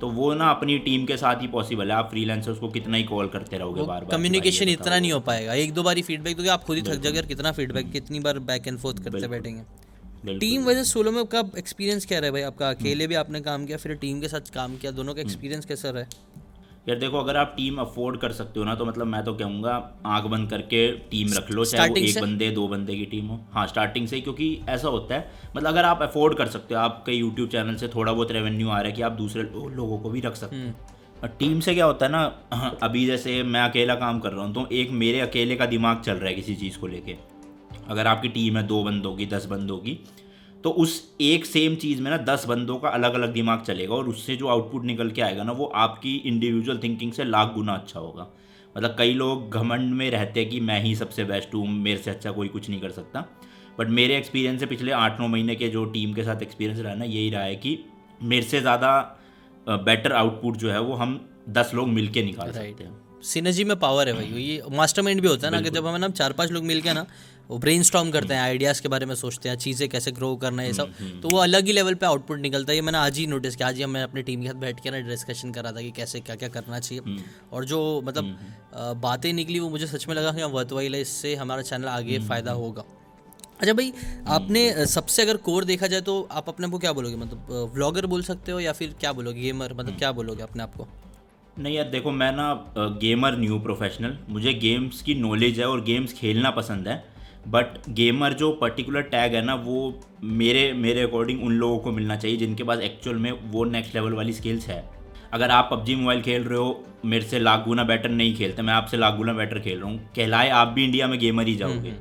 [0.00, 3.04] तो वो ना अपनी टीम के साथ ही पॉसिबल है। आप फ्रीलांसर्स को कितना ही
[3.04, 6.48] कॉल करते रहोगे बार बार कम्युनिकेशन इतना नहीं हो पाएगा। एक दो बार फीडबैक दोगे
[6.50, 10.38] आप खुद ही थक और कितना फीडबैक कितनी बार बैक एंड फोर्थ करते बैठेंगे?
[10.38, 12.42] टीम वजह सोलो में आपका एक्सपीरियंस क्या रहा है भाई?
[12.42, 15.64] आपका अकेले भी आपने काम किया फिर टीम के साथ काम किया दोनों का एक्सपीरियंस
[15.64, 16.08] कैसा रहा है?
[16.88, 19.72] यार देखो अगर आप टीम अफोर्ड कर सकते हो ना तो मतलब मैं तो कहूँगा
[20.06, 20.80] आँख बंद करके
[21.10, 24.16] टीम रख लो चाहे वो एक बंदे दो बंदे की टीम हो। हाँ स्टार्टिंग से
[24.16, 27.76] ही क्योंकि ऐसा होता है। मतलब अगर आप अफोर्ड कर सकते हो आपके यूट्यूब चैनल
[27.76, 30.34] से थोड़ा बहुत रेवेन्यू आ रहा है कि आप दूसरे लो- लोगों को भी रख
[30.34, 32.22] सकते हम्म। हो और टीम से क्या होता है ना
[32.82, 36.12] अभी जैसे मैं अकेला काम कर रहा हूँ तो एक मेरे अकेले का दिमाग चल
[36.12, 37.16] रहा है किसी चीज़ को लेके।
[37.88, 39.98] अगर आपकी टीम है दो बंदों की दस बंदों की
[40.64, 44.08] तो उस एक सेम चीज़ में ना दस बंदों का अलग अलग दिमाग चलेगा और
[44.08, 48.00] उससे जो आउटपुट निकल के आएगा ना वो आपकी इंडिविजुअल थिंकिंग से लाख गुना अच्छा
[48.00, 48.26] होगा।
[48.76, 52.10] मतलब कई लोग घमंड में रहते हैं कि मैं ही सबसे बेस्ट हूँ मेरे से
[52.10, 53.24] अच्छा कोई कुछ नहीं कर सकता।
[53.78, 56.94] बट मेरे एक्सपीरियंस से पिछले आठ नौ महीने के जो टीम के साथ एक्सपीरियंस रहा
[56.94, 57.78] ना यही रहा है कि
[58.22, 58.90] मेरे से ज़्यादा
[59.66, 61.18] बेटर आउटपुट जो है वो हम
[61.50, 65.28] दस लोग मिल के निकाल सकते हैं। सिनर्जी में पावर है भाई ये मास्टरमाइंड भी
[65.28, 67.06] होता है ना कि जब हम ना चार पाँच लोग मिलके ना
[67.50, 70.68] वो ब्रेन करते हैं आइडियाज़ के बारे में सोचते हैं चीज़ें कैसे ग्रो करना है
[70.68, 73.26] ये सब। तो वो अलग ही लेवल पे आउटपुट निकलता है। ये मैंने आज ही
[73.26, 75.80] नोटिस किया आज ही मैं अपनी टीम के साथ बैठ के ना डिस्कशन करा था
[75.80, 77.16] कि कैसे क्या क्या करना चाहिए।
[77.52, 81.62] और जो मतलब बातें निकली वो मुझे सच में लगा कि वर्थ है इससे हमारा
[81.62, 82.84] चैनल आगे फ़ायदा होगा।
[83.60, 83.92] अच्छा भाई
[84.28, 87.16] आपने सबसे अगर कोर देखा जाए तो आप अपने को क्या बोलोगे?
[87.16, 89.40] मतलब व्लॉगर बोल सकते हो या फिर क्या बोलोगे?
[89.40, 90.88] गेमर मतलब क्या बोलोगे अपने आप को?
[91.58, 92.46] नहीं यार देखो मैं ना
[93.00, 97.02] गेमर न्यू प्रोफेशनल मुझे गेम्स की नॉलेज है और गेम्स खेलना पसंद है.
[97.48, 99.78] बट गेमर जो पर्टिकुलर टैग है ना वो
[100.40, 104.12] मेरे मेरे अकॉर्डिंग उन लोगों को मिलना चाहिए जिनके पास एक्चुअल में वो नेक्स्ट लेवल
[104.12, 104.82] वाली स्किल्स है.
[105.32, 108.62] अगर आप पबजी मोबाइल खेल रहे हो मेरे से लाख गुना बेटर नहीं खेलते.
[108.62, 109.98] मैं आपसे लाख गुना बेटर खेल रहा हूँ.
[110.16, 111.94] कहलाए आप भी इंडिया में गेमर ही जाओगे.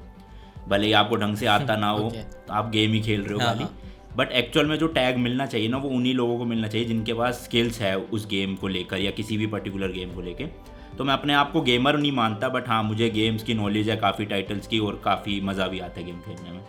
[0.68, 2.10] भले ही आपको ढंग से आता ना हो
[2.48, 3.66] तो आप गेम ही खेल रहे हो हाँ, खाली.
[4.18, 7.14] बट एक्चुअल में जो टैग मिलना चाहिए ना, वो उन्हीं लोगों को मिलना चाहिए जिनके
[7.14, 10.52] पास स्किल्स है उस गेम को लेकर या किसी भी पर्टिकुलर गेम को लेकर
[10.98, 13.96] तो मैं अपने आप को गेमर नहीं मानता बट हाँ मुझे गेम्स की नॉलेज है,
[13.98, 16.64] काफ़ी टाइटल्स की और काफ़ी मज़ा भी आता है गेम खेलने में।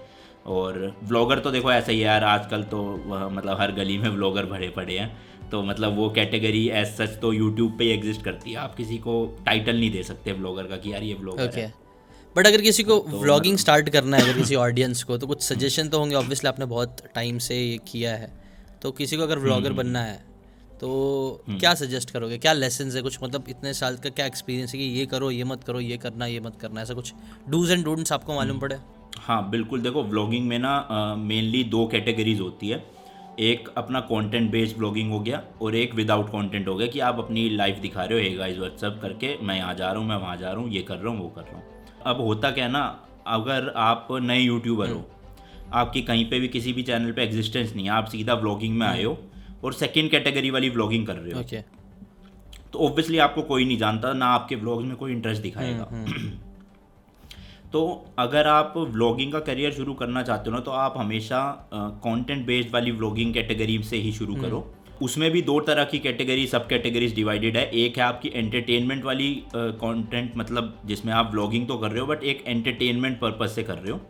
[0.46, 2.82] और व्लॉगर तो देखो ऐसा ही यार, आजकल तो
[3.30, 7.32] मतलब हर गली में व्लॉगर भरे पड़े हैं। तो मतलब वो कैटेगरी एज सच तो
[7.32, 10.76] यूट्यूब पे ही एग्जिस्ट करती है। आप किसी को टाइटल नहीं दे सकते व्लॉगर का
[10.76, 11.72] कि यार ये व्लॉगर ओके है
[12.36, 15.42] बट अगर किसी को तो व्लॉगिंग स्टार्ट करना है अगर किसी ऑडियंस को तो कुछ
[15.42, 18.30] सजेशन तो होंगे ऑब्वियसली आपने बहुत टाइम से ये किया है।
[18.82, 20.24] तो किसी को अगर व्लॉगर हम्म, बनना है
[20.80, 22.38] तो क्या सजेस्ट करोगे?
[22.38, 23.18] क्या लेसन है कुछ?
[23.22, 26.26] मतलब इतने साल का क्या एक्सपीरियंस है कि ये करो ये मत करो ये करना
[26.26, 27.12] ये मत करना ऐसा कुछ
[27.48, 28.76] डूज एंड डोंट्स आपको हम्म। मालूम पड़े?
[29.18, 32.84] हाँ बिल्कुल। देखो व्लॉगिंग में ना मेनली दो कैटेगरीज होती है।
[33.40, 37.18] एक अपना कंटेंट बेस्ड ब्लॉगिंग हो गया और एक विदाउट कंटेंट हो गया कि आप
[37.18, 40.16] अपनी लाइफ दिखा रहे हो हे गाइस व्हाट्सअप करके मैं यहाँ जा रहा हूँ मैं
[40.16, 41.75] वहाँ जा रहा हूँ ये कर रहा हूँ वो कर रहा हूँ।
[42.06, 42.84] अब होता क्या है ना
[43.26, 45.04] अगर आप नए यूट्यूबर हो
[45.72, 48.86] आपकी कहीं पे भी किसी भी चैनल पे एग्जिस्टेंस नहीं है आप सीधा व्लॉगिंग में
[48.86, 49.18] आए हो
[49.64, 51.60] और सेकेंड कैटेगरी वाली व्लॉगिंग कर रहे हो। ओके
[52.72, 55.84] तो ऑब्वियसली आपको कोई नहीं जानता ना आपके व्लॉग्स में कोई इंटरेस्ट दिखाएगा।
[57.72, 57.82] तो
[58.18, 62.72] अगर आप व्लॉगिंग का करियर शुरू करना चाहते हो ना तो आप हमेशा कंटेंट बेस्ड
[62.72, 64.60] वाली व्लॉगिंग कैटेगरी से ही शुरू करो।
[65.02, 69.32] उसमें भी दो तरह की कैटेगरी सब कैटेगरीज डिवाइडेड है। एक है आपकी एंटरटेनमेंट वाली
[69.54, 73.62] कंटेंट uh, मतलब जिसमें आप व्लॉगिंग तो कर रहे हो बट एक एंटरटेनमेंट पर्पज से
[73.62, 74.00] कर रहे हो।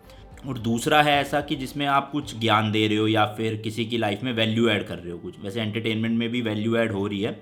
[0.48, 3.84] और दूसरा है ऐसा कि जिसमें आप कुछ ज्ञान दे रहे हो या फिर किसी
[3.86, 6.92] की लाइफ में वैल्यू ऐड कर रहे हो कुछ। वैसे एंटरटेनमेंट में भी वैल्यू ऐड
[6.92, 7.40] हो रही है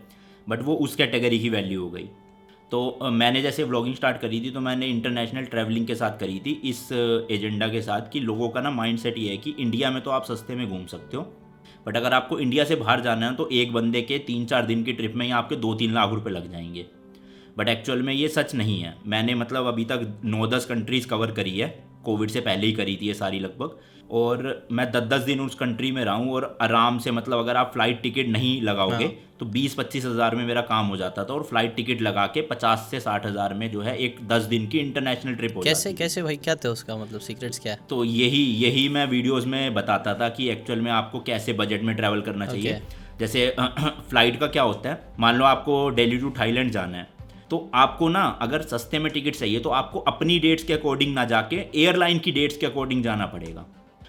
[0.49, 2.09] बट वो उस कैटेगरी की वैल्यू हो गई।
[2.73, 6.61] तो मैंने जैसे व्लॉगिंग स्टार्ट करी थी तो मैंने इंटरनेशनल ट्रैवलिंग के साथ करी थी
[6.65, 6.89] इस
[7.31, 10.11] एजेंडा के साथ कि लोगों का ना माइंड सेट ये है कि इंडिया में तो
[10.11, 11.23] आप सस्ते में घूम सकते हो।
[11.87, 14.85] बट अगर आपको इंडिया से बाहर जाना है तो एक बंदे के तीन चार दिन
[14.85, 16.87] की ट्रिप में ही आपके दो तीन लाख रुपए लग जाएँगे।
[17.59, 21.31] बट एक्चुअल में ये सच नहीं है। मैंने मतलब अभी तक नौ दस कंट्रीज़ कवर
[21.31, 23.79] करी है। कोविड से पहले ही करी थी ये सारी लगभग।
[24.15, 27.57] और मैं दस दस दिन उस कंट्री में रहा हूँ और आराम से मतलब अगर
[27.57, 29.07] आप फ़्लाइट टिकट नहीं लगाओगे
[29.41, 32.43] तो बीस पच्चीस हज़ार में मेरा काम हो जाता था और फ़्लाइट टिकट लगा के
[32.51, 35.91] पचास से साठ हज़ार में जो है एक दस दिन की इंटरनेशनल ट्रिप हो कैसे
[35.91, 36.37] जाती कैसे भाई?
[36.39, 37.73] क्या थे उसका मतलब सीक्रेट्स क्या?
[37.73, 41.83] है तो यही यही मैं वीडियोस में बताता था कि एक्चुअल में आपको कैसे बजट
[41.83, 42.81] में ट्रैवल करना चाहिए।
[43.21, 45.01] जैसे फ़्लाइट का क्या होता है?
[45.21, 47.09] मान लो आपको डेली टू थाईलैंड जाना है
[47.51, 51.25] तो आपको ना अगर सस्ते में टिकट चाहिए तो आपको अपनी डेट्स के अकॉर्डिंग ना
[51.27, 53.67] जाके एयरलाइन की डेट्स के अकॉर्डिंग जाना पड़ेगा।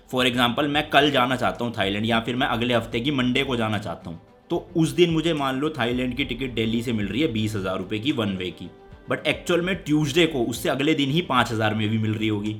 [0.09, 3.43] फॉर एग्ज़ाम्पल मैं कल जाना चाहता हूँ थाईलैंड या फिर मैं अगले हफ़्ते की मंडे
[3.43, 6.93] को जाना चाहता हूँ। तो उस दिन मुझे मान लो थाईलैंड की टिकट दिल्ली से
[6.93, 8.69] मिल रही है बीस हज़ार रुपये की वन वे की।
[9.09, 12.27] बट एक्चुअल में ट्यूसडे को उससे अगले दिन ही पाँच हज़ार में भी मिल रही
[12.27, 12.55] होगी।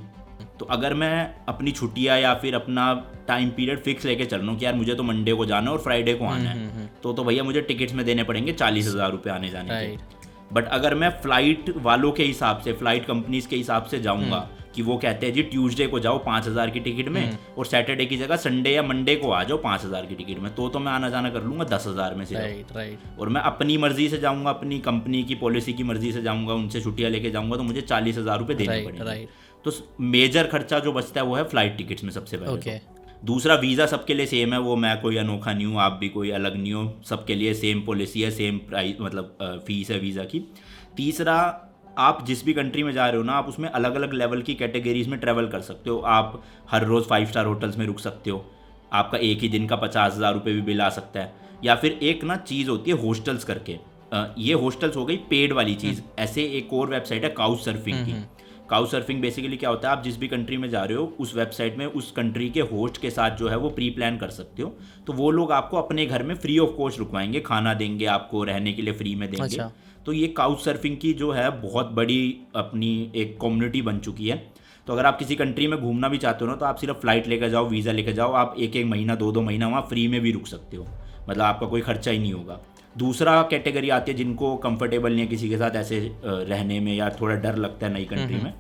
[0.60, 2.93] तो अगर मैं अपनी छुट्टियाँ या फिर अपना
[3.27, 5.77] टाइम पीरियड फिक्स लेके चल रहा हूँ कि यार मुझे तो मंडे को जाना है
[5.77, 9.12] और फ्राइडे को आना है तो तो भैया मुझे टिकट्स में देने पड़ेंगे चालीस हज़ार
[9.12, 13.55] रुपये आने जाने के। बट अगर मैं फ़्लाइट वालों के हिसाब से फ़्लाइट कंपनीज़ के
[13.55, 16.80] हिसाब से जाऊँगा हम्म। कि वो कहते हैं जी ट्यूसडे को जाओ पाँच हज़ार की
[16.82, 20.16] टिकट में और सैटरडे की जगह संडे या मंडे को आ जाओ पाँच हज़ार की
[20.16, 23.20] टिकट में। तो तो मैं आना जाना कर लूँगा दस हज़ार में से। राइट राइट
[23.20, 26.82] और मैं अपनी मर्ज़ी से जाऊँगा अपनी कंपनी की पॉलिसी की मर्ज़ी से जाऊँगा उनसे
[26.82, 29.28] छुट्टियाँ लेके जाऊँगा तो मुझे चालीस हज़ार रुपये देने राइट पड़ेंगे।
[29.66, 33.26] तो मेजर खर्चा जो बचता है वो है फ़्लाइट टिकट्स में सबसे पहले ओके तो।
[33.26, 36.32] दूसरा वीज़ा सबके लिए सेम है वो मैं कोई अनोखा नहीं हूँ आप भी कोई
[36.32, 40.40] अलग नहीं हो सबके लिए सेम पॉलिसी है सेम प्राइस मतलब फ़ीस है वीज़ा की।
[40.98, 41.38] तीसरा
[41.97, 44.53] आप जिस भी कंट्री में जा रहे हो ना आप उसमें अलग अलग लेवल की
[44.55, 48.29] कैटेगरीज में ट्रैवल कर सकते हो। आप हर रोज़ फाइव स्टार होटल्स में रुक सकते
[48.29, 48.45] हो।
[48.93, 51.99] आपका एक ही दिन का पचास हज़ार रुपये भी बिल आ सकता है। या फिर
[52.03, 53.77] एक ना चीज़ होती है हॉस्टल्स करके।
[54.41, 58.23] ये हॉस्टल्स हो गई पेड वाली चीज़। ऐसे एक और वेबसाइट है काउच सर्फिंग की।
[58.69, 61.36] काउ सर्फिंग बेसिकली क्या होता है आप जिस भी कंट्री में जा रहे हो उस
[61.36, 64.63] वेबसाइट में उस कंट्री के होस्ट के साथ जो है वो प्री प्लान कर सकते
[64.63, 64.69] हो।
[65.08, 68.73] तो वो लोग आपको अपने घर में फ्री ऑफ़ कॉस्ट रुकवाएँगे। खाना देंगे आपको रहने
[68.73, 69.71] के लिए फ्री में देंगे। अच्छा।
[70.06, 72.20] तो ये काउच सर्फिंग की जो है बहुत बड़ी
[72.56, 74.38] अपनी एक कम्युनिटी बन चुकी है।
[74.88, 77.28] तो अगर आप किसी कंट्री में घूमना भी चाहते हो ना तो आप सिर्फ़ फ़्लाइट
[77.28, 80.20] लेकर जाओ वीज़ा लेकर जाओ आप एक एक महीना दो दो महीना वहाँ फ्री में
[80.22, 80.88] भी रुक सकते हो।
[81.30, 82.60] मतलब आपका कोई खर्चा ही नहीं होगा।
[82.98, 87.10] दूसरा कैटेगरी आती है जिनको कंफर्टेबल नहीं है किसी के साथ ऐसे रहने में या
[87.22, 88.54] थोड़ा डर लगता है नई कंट्री में।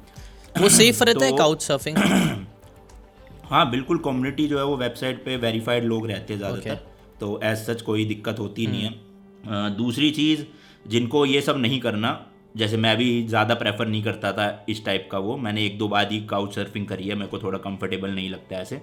[0.55, 1.97] वो सेफ़ रहता है तो- काउच सर्फिंग
[3.49, 7.19] हाँ बिल्कुल कम्युनिटी जो है वो वेबसाइट पे वेरीफाइड लोग रहते हैं ज़्यादातर। Okay.
[7.19, 10.41] तो एज सच कोई दिक्कत होती नहीं है। दूसरी चीज़
[10.85, 12.19] जिनको ये सब नहीं करना,
[12.57, 15.87] जैसे मैं भी ज़्यादा प्रेफर नहीं करता था इस टाइप का वो। मैंने एक दो
[15.87, 18.81] बार ही काउच सर्फिंग करी है, मेरे को थोड़ा कंफर्टेबल नहीं लगता ऐसे।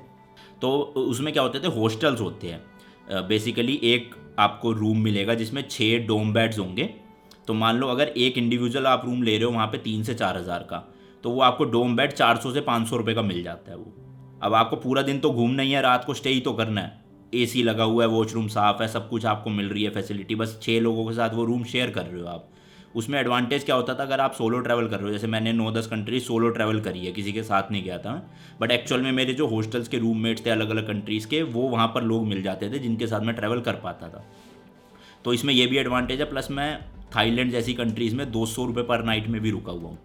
[0.61, 1.69] तो उसमें क्या होते थे?
[1.71, 6.85] हॉस्टल्स होते हैं। बेसिकली एक आपको रूम मिलेगा जिसमें छः डोम बेड्स होंगे।
[7.49, 10.15] तो मान लो अगर एक इंडिविजुअल आप रूम ले रहे हो, वहाँ पे तीन से
[10.15, 10.85] चार हज़ार का
[11.25, 13.77] तो वो आपको डोम बेड चार सौ से पाँच सौ रुपये का मिल जाता है
[13.77, 13.93] वो।
[14.43, 17.02] अब आपको पूरा दिन तो घूमना ही है, रात को स्टे ही तो करना है।
[17.33, 20.59] एसी लगा हुआ है वॉशरूम साफ़ है सब कुछ आपको मिल रही है फैसिलिटी बस
[20.63, 22.49] छः लोगों के साथ वो रूम शेयर कर रहे हो आप।
[22.95, 24.03] उसमें एडवांटेज क्या होता था?
[24.03, 27.05] अगर आप सोलो ट्रैवल कर रहे हो जैसे मैंने नौ दस कंट्री सोलो ट्रैवल करी
[27.07, 28.13] है किसी के साथ नहीं गया था
[28.61, 31.87] बट एक्चुअल में मेरे जो हॉस्टल्स के रूममेट्स थे अलग अलग कंट्रीज़ के वो वहाँ
[31.95, 34.25] पर लोग मिल जाते थे जिनके साथ मैं ट्रैवल कर पाता था।
[35.25, 36.71] तो इसमें ये भी एडवांटेज है प्लस मैं
[37.17, 39.99] थाईलैंड जैसी कंट्रीज़ में दो सौ रुपये पर नाइट में भी रुका हुआ हूँ।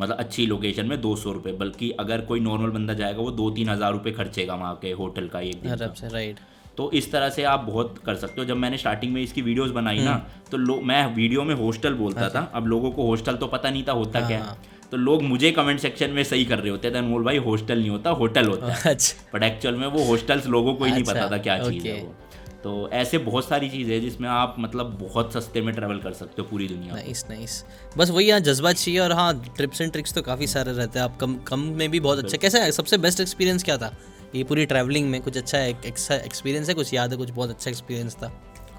[0.00, 3.50] मतलब अच्छी लोकेशन में दो सौ रुपये बल्कि अगर कोई नॉर्मल बंदा जाएगा वो दो
[3.50, 6.38] तीन हज़ार रुपये खर्चेगा वहाँ के होटल का एक दिन राइट
[6.76, 9.70] तो इस तरह से आप बहुत कर सकते हो। जब मैंने स्टार्टिंग में इसकी वीडियोस
[9.70, 10.14] बनाई ना
[10.50, 13.84] तो लो मैं वीडियो में हॉस्टल बोलता था। अब लोगों को हॉस्टल तो पता नहीं
[13.88, 14.56] था होता क्या है।
[14.90, 17.90] तो लोग मुझे कमेंट सेक्शन में सही कर रहे होते थे। अनमोल भाई हॉस्टल नहीं
[17.90, 21.20] होता होटल होता है। अच्छा। बट एक्चुअल में वो हॉस्टल्स लोगों को ही नहीं पता
[21.20, 22.14] अच्छा, था क्या चीज़ है वो।
[22.62, 26.42] तो ऐसे बहुत सारी चीज़ें हैं जिसमें आप मतलब बहुत सस्ते में ट्रैवल कर सकते
[26.42, 27.64] हो पूरी दुनिया में नाइस नाइस
[27.98, 31.04] बस वही यहाँ जज्बा चाहिए और हाँ ट्रिप्स एंड ट्रिक्स तो काफ़ी सारे रहते हैं।
[31.04, 33.92] आप कम कम में भी बहुत अच्छा। कैसा है सबसे बेस्ट एक्सपीरियंस क्या था?
[34.34, 38.16] ये पूरी ट्रैवलिंग में कुछ अच्छा एक्सपीरियंस है कुछ याद है कुछ बहुत अच्छा एक्सपीरियंस
[38.16, 38.32] था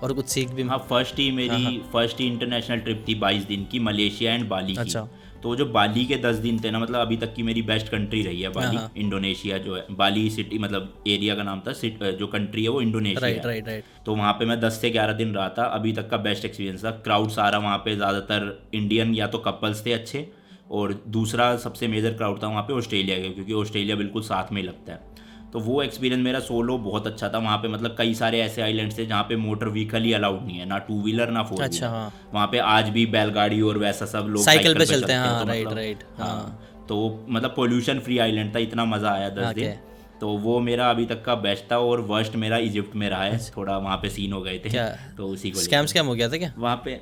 [0.03, 3.65] और कुछ सीख भी हाँ फ़र्स्ट ही मेरी फ़र्स्ट ही। इंटरनेशनल ट्रिप थी बाईस दिन
[3.71, 5.07] की मलेशिया एंड बाली की। अच्छा।
[5.43, 8.21] तो जो बाली के दस दिन थे ना मतलब अभी तक की मेरी बेस्ट कंट्री
[8.23, 12.03] रही है बाली। हाँ, इंडोनेशिया जो है बाली सिटी मतलब एरिया का नाम था सिट,
[12.03, 15.13] जो कंट्री है वो इंडोनेशिया। राइट राइट राइट तो वहाँ पे मैं 10 से 11
[15.13, 19.13] दिन रहा था अभी तक का बेस्ट एक्सपीरियंस था। क्राउड सारा वहाँ पे ज़्यादातर इंडियन
[19.15, 20.27] या तो कपल्स थे अच्छे
[20.71, 24.61] और दूसरा सबसे मेजर क्राउड था वहाँ पे ऑस्ट्रेलिया का क्योंकि ऑस्ट्रेलिया बिल्कुल साथ में
[24.61, 25.10] ही लगता है।
[25.53, 28.97] तो वो एक्सपीरियंस मेरा सोलो बहुत अच्छा था। वहाँ पे मतलब कई सारे ऐसे आइलैंड्स
[28.97, 31.89] थे जहाँ पे मोटर व्हीकल ही अलाउड नहीं है। ना टू व्हीलर ना फोर अच्छा
[31.89, 35.39] हाँ। वहाँ पे आज भी बैलगाड़ी और वैसा सब लोग साइकिल पे चलते हैं हाँ
[35.41, 39.29] तो राइट मतलब- राइट हाँ। हाँ। तो मतलब पोल्यूशन फ्री आइलैंड था इतना मज़ा आया
[39.31, 39.73] दस दिन।
[40.21, 43.37] तो वो मेरा अभी तक का बेस्ट था और वर्स्ट मेरा इजिप्ट में रहा है।
[43.57, 44.69] थोड़ा वहाँ पे सीन हो गए थे
[45.17, 46.53] तो उसी को स्कैम स्कैम हो गया था क्या?
[46.57, 46.99] वहाँ पे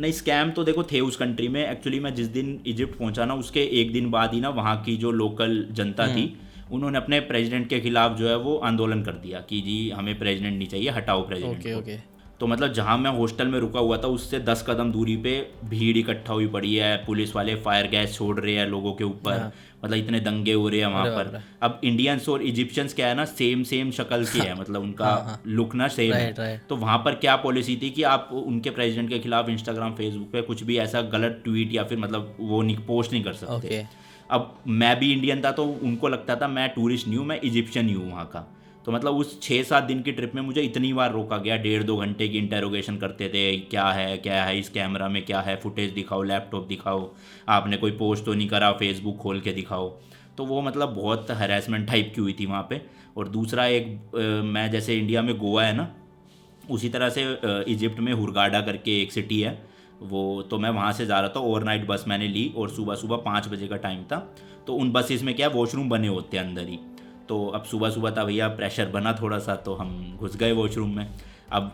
[0.00, 3.34] नहीं स्कैम तो देखो थे उस कंट्री में। एक्चुअली मैं जिस दिन इजिप्ट पहुँचा ना
[3.34, 7.20] उसके एक दिन बाद ही ना वहाँ की जो लोकल जनता थी हम्म। उन्होंने अपने
[7.20, 10.90] प्रेसिडेंट के खिलाफ जो है वो आंदोलन कर दिया कि जी हमें प्रेसिडेंट नहीं चाहिए
[10.90, 11.98] हटाओ प्रेसिडेंट ओके ओके
[12.40, 15.32] तो मतलब जहाँ मैं हॉस्टल में रुका हुआ था उससे दस कदम दूरी पे
[15.64, 19.50] भीड़ इकट्ठा हुई पड़ी है पुलिस वाले फायर गैस छोड़ रहे हैं लोगों के ऊपर।
[19.84, 23.14] मतलब इतने दंगे हो रहे हैं वहाँ हाँ। पर। अब इंडियंस और इजिप्शियंस क्या है
[23.14, 27.14] ना सेम सेम शक्ल के है मतलब उनका लुक ना सेम है। तो वहाँ पर
[27.14, 31.02] क्या पॉलिसी थी कि आप उनके प्रेसिडेंट के खिलाफ इंस्टाग्राम फेसबुक पे कुछ भी ऐसा
[31.12, 33.86] गलत ट्वीट या फिर मतलब वो पोस्ट नहीं कर सकते।
[34.30, 37.88] अब मैं भी इंडियन था तो उनको लगता था मैं टूरिस्ट नहीं हूँ मैं इजिप्शियन
[37.88, 38.46] ही हूँ वहाँ का।
[38.86, 41.82] तो मतलब उस छः सात दिन की ट्रिप में मुझे इतनी बार रोका गया डेढ़
[41.82, 45.56] दो घंटे की इंटेरोगेशन करते थे क्या है क्या है इस कैमरा में क्या है
[45.56, 47.08] फुटेज दिखाओ लैपटॉप दिखाओ
[47.48, 49.88] आपने कोई पोस्ट तो नहीं करा फेसबुक खोल के दिखाओ।
[50.38, 52.80] तो वो मतलब बहुत हरेसमेंट टाइप की हुई थी वहाँ पे।
[53.16, 55.88] और दूसरा एक अ, मैं जैसे इंडिया में गोवा है ना
[56.70, 57.22] उसी तरह से
[57.68, 59.58] इजिप्ट में हुरगाडा करके एक सिटी है।
[60.02, 63.16] वो तो मैं वहाँ से जा रहा था ओवरनाइट बस मैंने ली और सुबह सुबह
[63.16, 64.16] पाँच बजे का टाइम था।
[64.66, 66.78] तो उन बसेस में क्या वॉशरूम बने होते हैं अंदर ही।
[67.28, 70.96] तो अब सुबह सुबह था भैया प्रेशर बना थोड़ा सा तो हम घुस गए वॉशरूम
[70.96, 71.06] में।
[71.52, 71.72] अब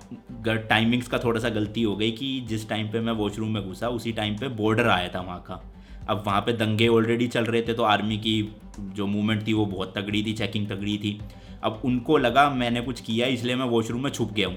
[0.69, 3.89] टाइमिंग्स का थोड़ा सा गलती हो गई कि जिस टाइम पे मैं वॉशरूम में घुसा,
[3.89, 5.63] उसी टाइम पे बॉर्डर आया था वहाँ का।
[6.09, 9.65] अब वहाँ पे दंगे ऑलरेडी चल रहे थे तो आर्मी की जो मूवमेंट थी वो
[9.67, 11.19] बहुत तगड़ी थी चेकिंग तगड़ी थी।
[11.63, 14.57] अब उनको लगा मैंने कुछ किया, इसलिए मैं वॉशरूम में छुप गया हूँ।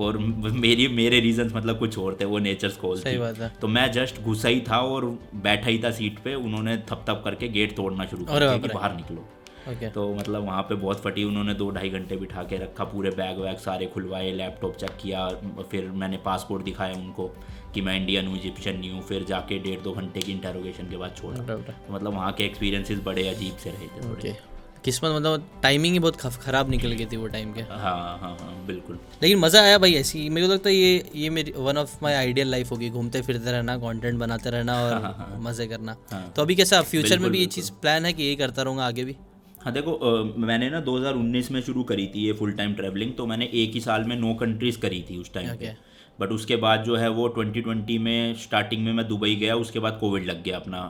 [0.00, 3.68] और मेरी मेरे रीजंस मतलब कुछ और थे वो नेचर्स कॉल सही बात है। तो
[3.68, 5.04] मैं जस्ट घुसा ही था और
[5.42, 8.68] बैठा ही था सीट पे उन्होंने थप थप करके गेट तोड़ना शुरू कर दिया कि
[8.68, 9.24] बाहर निकलो।
[9.68, 13.10] ओके। तो मतलब वहाँ पे बहुत फटी उन्होंने दो ढाई घंटे बिठा के रखा पूरे
[13.10, 15.28] बैग वैग सारे खुलवाए लैपटॉप चेक किया
[15.70, 17.26] फिर मैंने पासपोर्ट दिखाया उनको
[17.74, 20.96] कि मैं इंडियन हूँ इजिप्शियन नहीं हूँ फिर जाके डेढ़ दो घंटे की इंटेरोगेशन के
[20.96, 24.49] बाद छोड़ा। तो मतलब वहाँ के एक्सपीरियंसेस बड़े अजीब से रहे थे थोड़े। ओके।
[24.84, 28.66] किस्मत मतलब टाइमिंग ही बहुत खराब निकल गई थी वो टाइम के। हाँ हाँ हाँ
[28.66, 31.96] बिल्कुल। लेकिन मज़ा आया भाई ऐसी। मेरे को लगता है ये ये मेरी one of
[32.02, 36.42] my ideal life होगी घूमते फिरते रहना कंटेंट बनाते रहना और मज़े करना। हाँ। तो
[36.42, 39.16] अभी कैसा फ्यूचर में भी ये चीज़ प्लान है कि यही करता रहूँगा आगे भी?
[39.62, 43.26] हाँ देखो अ, मैंने ना 2019 में शुरू करी थी ये फुल टाइम ट्रैवलिंग तो
[43.26, 45.76] मैंने एक ही साल में नौ कंट्रीज़ करी थी उस टाइम पे.
[46.20, 49.96] बट उसके बाद जो है वो 2020 में स्टार्टिंग में मैं दुबई गया उसके बाद
[50.00, 50.80] कोविड लग गया अपना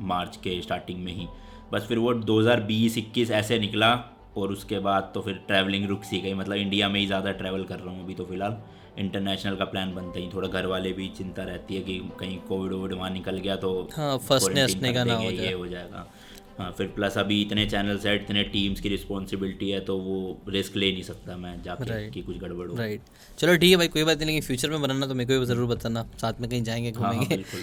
[0.00, 1.26] मार्च के स्टार्टिंग में ही।
[1.72, 3.92] बस फिर वो 2020-21 ऐसे निकला
[4.36, 7.64] और उसके बाद तो फिर ट्रैवलिंग रुक सी गई। मतलब इंडिया में ही ज़्यादा ट्रैवल
[7.64, 8.56] कर रहा हूँ अभी तो फ़िलहाल।
[8.98, 12.72] इंटरनेशनल का प्लान बनता ही थोड़ा घर वाले भी चिंता रहती है कि कहीं कोविड
[12.72, 16.06] वोविड वहाँ निकल गया तो हाँ, फंसने कर का ना हो ये हो जाएगा।
[16.58, 20.16] हाँ फिर प्लस अभी इतने चैनल्स है इतने टीम्स की रिस्पॉन्सिबिलिटी है तो वो
[20.48, 22.12] रिस्क ले नहीं सकता मैं जाके Right.
[22.14, 23.00] कि कुछ गड़बड़ हो। राइट
[23.38, 25.46] चलो ठीक है भाई कोई बात नहीं लेकिन फ्यूचर में बनाना तो मेरे को भी
[25.46, 27.60] ज़रूर बताना। साथ में कहीं जाएँगे हाँ हाँ, बिल्कुल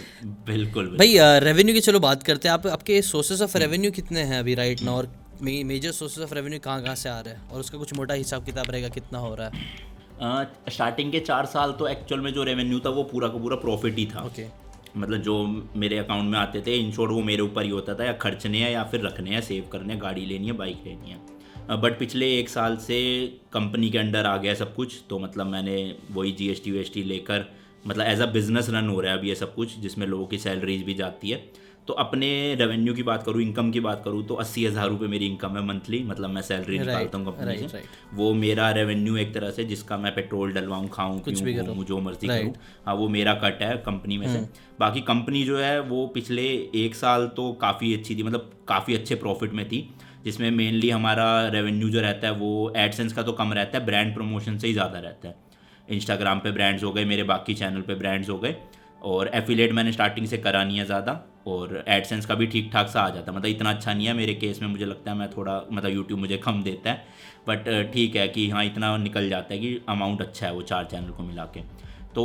[0.48, 4.24] बिल्कुल बिल्कुल। भाई रेवेन्यू की चलो बात करते हैं। आप आपके सोर्सेज ऑफ़ रेवेन्यू कितने
[4.24, 7.50] हैं अभी राइट ना और मेजर सोर्सेज ऑफ़ रेवेन्यू कहाँ कहाँ से आ रहे हैं?
[7.50, 10.48] और उसका कुछ मोटा हिसाब किताब रहेगा कितना हो रहा है?
[10.70, 13.98] स्टार्टिंग के चार साल तो एक्चुअल में जो रेवेन्यू था वो पूरा का पूरा प्रॉफिट
[13.98, 14.48] ही था। ओके
[15.00, 18.14] मतलब जो मेरे अकाउंट में आते थे, इन वो मेरे ऊपर ही होता था, या
[18.22, 21.38] खर्चने हैं या फिर रखने हैं सेव करने हैं, गाड़ी लेनी है बाइक लेनी है।
[21.72, 23.00] बट पिछले एक साल से
[23.54, 26.80] कंपनी के अंडर आ गया सब कुछ तो मतलब मैंने वही G S T V
[26.80, 27.46] S T लेकर
[27.88, 30.38] मतलब एज अ बिज़नेस रन हो रहा है अभी ये सब कुछ, जिसमें लोगों की
[30.38, 31.38] सैलरीज भी जाती है।
[31.90, 35.26] तो अपने रेवेन्यू की बात करूँ इनकम की बात करूँ तो अस्सी हज़ार रुपये मेरी
[35.26, 37.82] इनकम है मंथली मतलब मैं सैलरी निकालता हूँ कंपनी से।
[38.14, 42.00] वो मेरा रेवेन्यू एक तरह से जिसका मैं पेट्रोल डलवाऊँ खाऊँ कुछ भी करूँ। जो
[42.00, 42.54] मर्ज़ी करूँ
[42.86, 46.44] हाँ वो मेरा कट है कंपनी में हम्म। से बाकी कंपनी जो है वो पिछले
[46.76, 49.82] एक साल तो काफ़ी अच्छी थी मतलब काफ़ी अच्छे प्रॉफिट में थी
[50.24, 54.14] जिसमें मेनली हमारा रेवेन्यू जो रहता है वो एडसेंस का तो कम रहता है ब्रांड
[54.14, 55.36] प्रमोशन से ही ज़्यादा रहता है।
[55.90, 58.56] इंस्टाग्राम पे ब्रांड्स हो गए मेरे बाकी चैनल पे ब्रांड्स हो गए
[59.04, 61.14] और एफिलेट मैंने स्टार्टिंग से करा नहीं है ज़्यादा।
[61.48, 64.14] और एडसेंस का भी ठीक ठाक सा आ जाता है। मतलब इतना अच्छा नहीं है
[64.14, 67.04] मेरे केस में मुझे लगता है मैं थोड़ा मतलब यूट्यूब मुझे कम देता है।
[67.48, 70.88] बट ठीक है कि हाँ इतना निकल जाता है कि अमाउंट अच्छा है वो चार
[70.92, 71.62] चैनल को मिला के।
[72.16, 72.24] तो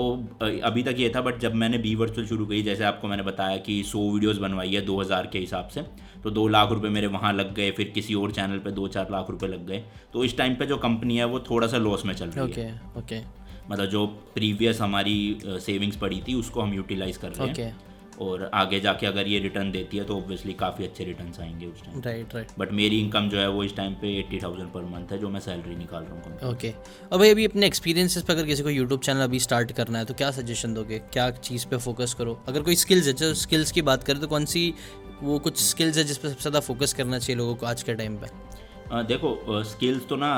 [0.65, 3.57] अभी तक ये था बट जब मैंने बी वर्चुअल शुरू की जैसे आपको मैंने बताया
[3.59, 5.83] कि सौ वीडियोस बनवाई है दो हज़ार के हिसाब से
[6.23, 9.09] तो दो लाख रुपए मेरे वहाँ लग गए फिर किसी और चैनल पे दो चार
[9.13, 12.05] लाख रुपए लग गए। तो इस टाइम पे जो कंपनी है वो थोड़ा सा लॉस
[12.07, 13.21] में चल रही है। ओके ओके
[13.71, 17.77] मतलब जो प्रीवियस हमारी सेविंग्स पड़ी थी उसको हम यूटिलाइज कर रहे ओके हैं
[18.21, 21.83] और आगे जाके अगर ये रिटर्न देती है तो ऑब्वियसली काफ़ी अच्छे रिटर्न आएँगे उस
[21.85, 24.83] टाइम राइट राइट बट मेरी इनकम जो है वो इस टाइम पे एट्टी थाउज़ेंड पर
[24.91, 26.73] मंथ है जो मैं सैलरी निकाल रहा हूँ ओके
[27.13, 30.05] और भाई अभी अपने एक्सपीरियंसेस पे अगर किसी को यूट्यूब चैनल अभी स्टार्ट करना है
[30.05, 30.99] तो क्या सजेशन दोगे?
[31.13, 32.39] क्या चीज़ पे फोकस करो?
[32.49, 34.73] अगर कोई स्किल्स है चलो स्किल्स की बात करें तो कौन सी
[35.23, 37.95] वो कुछ स्किल्स है जिस पे सबसे ज़्यादा फोकस करना चाहिए लोगों को आज के
[37.95, 38.27] टाइम पे?
[38.93, 40.31] अ, देखो स्किल्स तो ना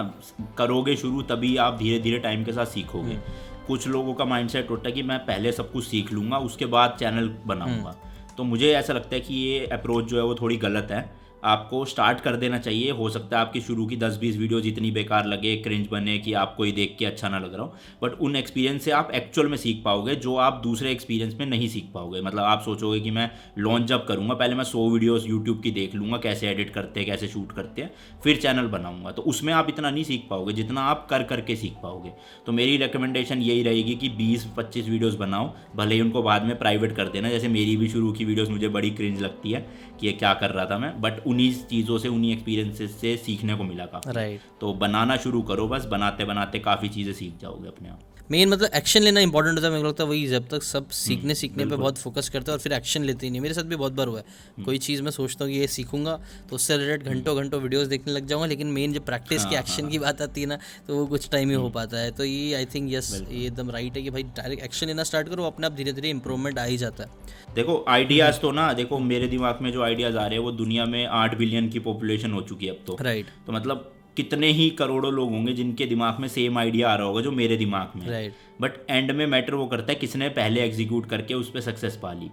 [0.59, 4.49] करोगे शुरू तभी आप धीरे धीरे टाइम के साथ सीखोगे। हम्म। कुछ लोगों का माइंड
[4.49, 8.35] सेट होता है कि मैं पहले सब कुछ सीख लूँगा उसके बाद चैनल बनाऊँगा हम्म।
[8.37, 11.05] तो मुझे ऐसा लगता है कि ये अप्रोच जो है वो थोड़ी गलत है
[11.45, 14.91] आपको स्टार्ट कर देना चाहिए। हो सकता है आपकी शुरू की दस बीस वीडियो जितनी
[14.91, 18.13] बेकार लगे क्रिंज बने कि आपको ही देख के अच्छा ना लग रहा हो। बट
[18.13, 21.91] उन एक्सपीरियंस से आप एक्चुअल में सीख पाओगे, जो आप दूसरे एक्सपीरियंस में नहीं सीख
[21.95, 25.71] पाओगे। मतलब आप सोचोगे कि मैं लॉन्च जब करूँगा, पहले मैं सौ वीडियोज़ यूट्यूब की
[25.71, 27.91] देख लूँगा, कैसे एडिट करते हैं, कैसे शूट करते हैं,
[28.25, 31.73] फिर चैनल बनाऊँगा। तो उसमें आप इतना नहीं सीख पाओगे जितना आप कर करके सीख
[31.73, 32.13] पाओगे।
[32.47, 36.59] तो मेरी रिकमेंडेशन यही रहेगी कि बीस पच्चीस वीडियोज़ बनाओ, भले ही उनको बाद में
[36.59, 39.67] प्राइवेट कर देना। जैसे मेरी भी शुरू की वीडियोज़ मुझे बड़ी क्रिंज लगती है
[40.01, 43.55] कि ये क्या कर रहा था मैं। बट उन्हीं चीज़ों से उन्हीं एक्सपीरियंसेस से सीखने
[43.55, 47.69] को मिला काफ़ी। राइट तो बनाना शुरू करो बस बनाते बनाते काफ़ी चीज़ें सीख जाओगे
[47.69, 50.47] अपने आप। मेन मतलब एक्शन लेना इंपॉर्टेंट होता है मेरे को लगता है वही जब
[50.49, 53.31] तक सब हम्म, सीखने सीखने पे बहुत फोकस करते हैं और फिर एक्शन लेते ही
[53.31, 55.59] नहीं मेरे साथ भी बहुत बार हुआ है। हम्म। कोई चीज़ मैं सोचता हूँ कि
[55.59, 56.19] ये सीखूँगा
[56.51, 59.57] तो उससे रिलेटेड घंटों घंटों वीडियोस देखने लग जाऊँगा लेकिन मेन जब प्रैक्टिस हाँ, की
[59.57, 60.59] एक्शन की बात आती है ना
[60.89, 63.47] तो वो कुछ टाइम ही हम्म। हो पाता है। तो ये आई थिंक यस ये
[63.47, 66.59] एकदम राइट है कि भाई डायरेक्ट एक्शन लेना स्टार्ट करो अपने आप धीरे धीरे इंप्रूवमेंट
[66.59, 70.27] आ ही जाता है। देखो आइडियाज़ तो ना देखो मेरे दिमाग में जो आइडियाज़ आ
[70.27, 73.27] रहे हैं वो दुनिया में आठ बिलियन की पॉपुलेशन हो चुकी है अब तो। राइट
[73.47, 77.21] तो मतलब कितने ही करोड़ों लोग होंगे जिनके दिमाग में सेम आइडिया आ रहा होगा
[77.21, 81.07] जो मेरे दिमाग में राइट बट एंड में मैटर वो करता है किसने पहले एग्जीक्यूट
[81.07, 82.31] करके उस पर सक्सेस पा ली।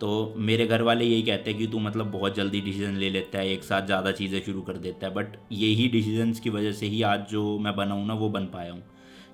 [0.00, 3.38] तो मेरे घर वाले यही कहते हैं कि तू मतलब बहुत जल्दी डिसीज़न ले लेता
[3.38, 6.86] है एक साथ ज़्यादा चीज़ें शुरू कर देता है। बट यही डिसीजंस की वजह से
[6.86, 8.82] ही आज जो मैं बना हूँ ना वो बन पाया हूँ।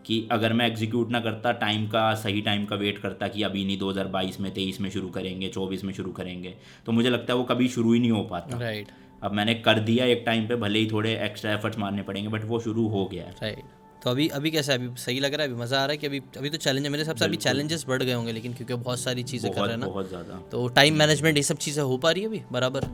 [0.06, 3.64] कि अगर मैं एग्जीक्यूट ना करता टाइम का सही टाइम का वेट करता कि अभी
[3.64, 6.54] नहीं 2022 में 23 में शुरू करेंगे 24 में शुरू करेंगे
[6.87, 8.88] तो मुझे लगता है वो कभी शुरू ही नहीं हो पाता। राइट
[9.22, 12.44] अब मैंने कर दिया एक टाइम पे भले ही थोड़े एक्स्ट्रा एफर्ट्स मारने पड़ेंगे बट
[12.44, 13.62] वो शुरू हो गया है। राइट
[14.02, 14.78] तो अभी अभी कैसा है?
[14.78, 15.52] अभी सही लग रहा है?
[15.52, 17.37] अभी मज़ा आ रहा है कि अभी अभी तो चैलेंज है। मेरे हिसाब से अभी
[17.38, 20.40] चैलेंजेस बढ़ गए होंगे लेकिन क्योंकि बहुत सारी चीज़ें कर रहे हैं ना। बहुत ज़्यादा।
[20.52, 22.42] तो टाइम मैनेजमेंट ये सब चीज़ें हो पा रही है अभी?
[22.52, 22.87] बराबर।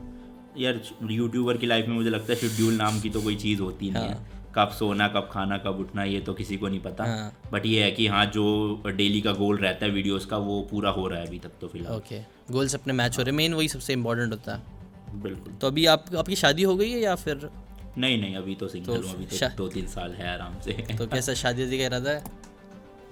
[0.57, 0.79] यार
[1.11, 4.07] यूट्यूबर की लाइफ में मुझे लगता है शेड्यूल नाम की तो कोई चीज़ होती नहीं
[4.07, 7.65] है। कब सोना कब खाना कब उठना ये तो किसी को नहीं पता। हाँ। बट
[7.65, 11.07] ये है कि हाँ जो डेली का गोल रहता है वीडियोस का वो पूरा हो
[11.07, 12.19] रहा है अभी तक तो फ़िलहाल। ओके
[12.51, 14.74] गोल्स अपने मैच हो रहे हैं। मेन वही सबसे इंपॉर्टेंट होता है।
[15.21, 17.49] बिल्कुल। तो अभी आप आपकी शादी हो गई है या फिर?
[17.97, 20.59] नहीं नहीं अभी तो सिंगल तो हूँ अभी तो शा- दो तीन साल है आराम
[20.61, 22.23] से। तो कैसा शादी वादी का इरादा है?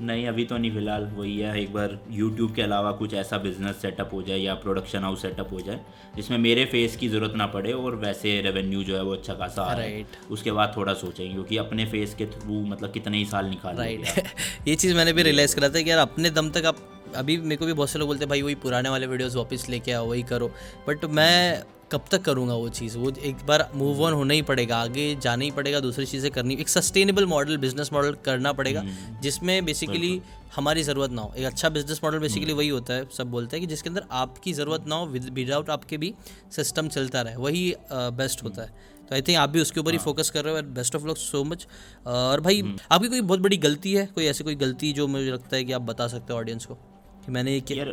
[0.02, 3.76] नहीं अभी तो नहीं फ़िलहाल वही है एक बार यूट्यूब के अलावा कुछ ऐसा बिज़नेस
[3.76, 5.80] सेटअप हो जाए या प्रोडक्शन हाउस सेटअप हो जाए
[6.16, 9.62] जिसमें मेरे फेस की ज़रूरत ना पड़े और वैसे रेवेन्यू जो है वो अच्छा खासा
[9.62, 13.26] आ रहा। है उसके बाद थोड़ा सोचेंगे क्योंकि अपने फेस के थ्रू मतलब कितने ही
[13.26, 14.24] साल निकाल राइट
[14.68, 17.56] ये चीज़ मैंने भी रियलाइज़ करा था कि यार अपने दम तक आप अभी मेरे
[17.56, 20.08] को भी बहुत से लोग बोलते हैं भाई वही पुराने वाले वीडियोस वापस लेके आओ
[20.08, 20.52] वही करो.
[20.90, 22.98] बट मैं कब तक करूँगा वो चीज़?
[22.98, 26.54] वो एक बार मूव ऑन होना ही पड़ेगा आगे जाना ही पड़ेगा दूसरी चीज़ें करनी
[26.62, 28.84] एक सस्टेनेबल मॉडल बिज़नेस मॉडल करना पड़ेगा
[29.22, 30.22] जिसमें बेसिकली
[30.56, 33.62] हमारी ज़रूरत ना हो। एक अच्छा बिज़नेस मॉडल बेसिकली वही होता है सब बोलते हैं
[33.62, 36.14] कि जिसके अंदर आपकी ज़रूरत ना हो विदाउट आपके भी
[36.56, 38.70] सिस्टम चलता रहे वही बेस्ट होता है।
[39.10, 41.18] तो आई थिंक आप भी उसके ऊपर ही फोकस कर रहे हो best of luck
[41.18, 41.68] so much
[42.08, 44.06] और भाई आपकी कोई बहुत बड़ी गलती है?
[44.06, 46.78] कोई ऐसी कोई गलती जो मुझे लगता है कि आप बता सकते हो ऑडियंस को?
[47.26, 47.92] कि मैंने ये किया यार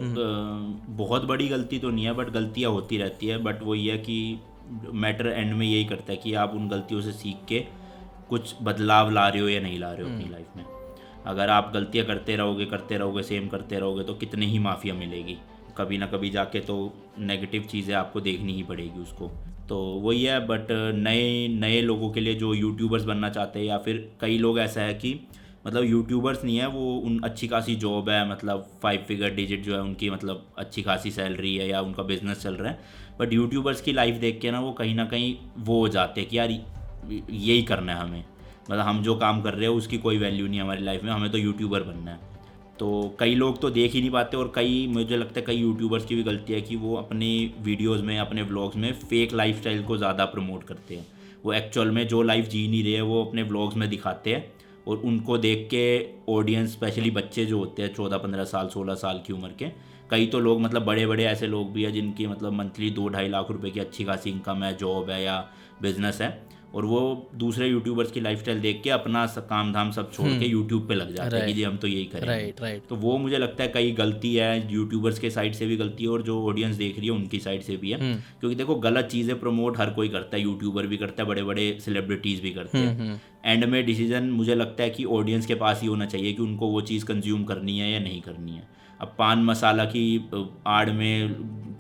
[0.97, 3.99] बहुत बड़ी गलती तो नहीं है बट गलतियाँ होती रहती है बट वो ये है
[3.99, 4.41] कि
[4.95, 7.59] मैटर एंड में यही करता है कि आप उन गलतियों से सीख के
[8.29, 10.65] कुछ बदलाव ला रहे हो या नहीं ला रहे हो अपनी लाइफ में।
[11.27, 15.37] अगर आप गलतियाँ करते रहोगे करते रहोगे सेम करते रहोगे तो कितने ही माफिया मिलेगी।
[15.79, 16.77] कभी ना कभी जाके तो
[17.19, 19.31] नेगेटिव चीज़ें आपको देखनी ही पड़ेगी उसको।
[19.69, 20.67] तो वही है बट
[20.97, 24.81] नए नए लोगों के लिए जो यूट्यूबर्स बनना चाहते हैं या फिर कई लोग ऐसा
[24.81, 25.13] है कि
[25.67, 29.75] मतलब यूट्यूबर्स नहीं है, वो उन अच्छी खासी जॉब है मतलब फाइव फिगर डिजिट जो
[29.75, 32.79] है उनकी मतलब अच्छी खासी सैलरी है या उनका बिज़नेस चल रहा है।
[33.21, 36.31] बट यूट्यूबर्स की लाइफ देख के ना वो कहीं ना कहीं वो हो जाते हैं
[36.31, 36.51] कि यार,
[37.31, 38.25] यही करना है हमें।
[38.71, 41.31] मतलब हम जो काम कर रहे हैं, उसकी कोई वैल्यू नहीं हमारी लाइफ में, हमें
[41.31, 42.29] तो यूट्यूबर बनना है।
[42.79, 46.05] तो कई लोग तो देख ही नहीं पाते और कई, मुझे लगता है कई यूट्यूबर्स
[46.05, 49.97] की भी गलती है कि वो अपनी वीडियोज़ में, अपने व्लॉग्स में फेक लाइफ को
[49.97, 51.07] ज़्यादा प्रमोट करते हैं।
[51.45, 54.97] वो एक्चुअल में जो लाइफ जी नहीं रहे वो अपने व्लॉग्स में दिखाते हैं। और
[54.97, 55.85] उनको देख के
[56.29, 59.69] ऑडियंस स्पेशली बच्चे जो होते हैं, चौदह, पंद्रह साल, सोलह साल की उम्र के,
[60.11, 63.29] कई तो लोग मतलब बड़े बड़े ऐसे लोग भी हैं जिनकी मतलब मंथली दो ढाई
[63.29, 65.41] लाख रुपए की अच्छी खासी इनकम है जॉब है या
[65.83, 66.31] बिज़नेस है।
[66.75, 70.87] और वो दूसरे यूट्यूबर्स की लाइफस्टाइल देख के अपना काम धाम सब छोड़ के यूट्यूब
[70.89, 73.39] पे लग जाते हैं कि जी हम तो यही करेंगे। राइट राइट तो वो मुझे
[73.39, 76.77] लगता है कई गलती है यूट्यूबर्स के साइड से भी गलती है और जो ऑडियंस
[76.77, 77.99] देख रही है उनकी साइड से भी है।
[78.41, 81.77] क्योंकि देखो गलत चीज़ें प्रमोट हर कोई करता है यूट्यूबर भी करता है बड़े बड़े
[81.81, 85.89] सेलिब्रिटीज़ भी करते हैं। एंड में डिसीज़न मुझे लगता है कि ऑडियंस के पास ही
[85.89, 88.69] होना चाहिए कि उनको वो चीज़ कंज्यूम करनी है या नहीं करनी है।
[89.01, 90.05] अब पान मसाला की
[90.67, 91.35] आड़ में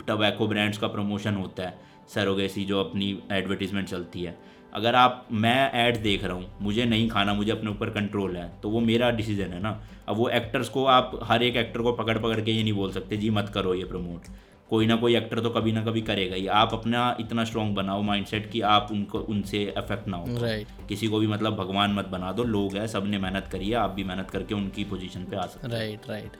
[0.09, 1.79] टबैको ब्रांड्स का प्रमोशन होता है
[2.15, 4.39] सरोगेसी जो अपनी एडवर्टीजमेंट चलती है।
[4.75, 8.51] अगर आप मैं ऐड देख रहा हूँ मुझे नहीं खाना मुझे अपने ऊपर कंट्रोल है
[8.63, 11.93] तो वो मेरा डिसीज़न है ना। अब वो एक्टर्स को आप हर एक एक्टर को
[11.93, 14.29] पकड़ पकड़ के ये नहीं बोल सकते जी मत करो ये प्रमोट
[14.71, 18.03] कोई ना कोई एक्टर तो कभी ना कभी करेगा ही। आप अपना इतना स्ट्रॉन्ग बनाओ
[18.03, 22.09] माइंडसेट कि आप उनको उनसे अफेक्ट ना हो राइट किसी को भी मतलब भगवान मत
[22.09, 25.37] बना दो लोग हैं सबने मेहनत करी है आप भी मेहनत करके उनकी पोजीशन पे
[25.37, 26.37] आ सकते right right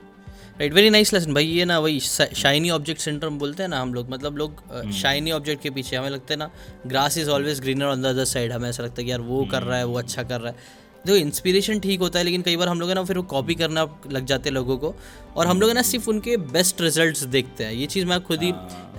[0.59, 3.93] right very nice lesson भाई ये ना वही शाइनी ऑब्जेक्ट सिंड्रोम बोलते हैं ना हम
[3.93, 6.49] लोग। मतलब लोग शाइनी ऑब्जेक्ट के पीछे हमें लगता है ना
[6.87, 9.43] grass is always greener on the other side हमें ऐसा लगता है कि यार वो
[9.51, 12.57] कर रहा है वो अच्छा कर रहा है। देखो इंस्पिरेशन ठीक होता है लेकिन कई
[12.57, 14.93] बार हम लोग है ना फिर वो कॉपी करना लग जाते हैं लोगों को।
[15.35, 18.43] और हम लोग है ना सिर्फ़ उनके बेस्ट रिजल्ट्स देखते हैं। ये चीज़ मैं खुद
[18.43, 18.51] ही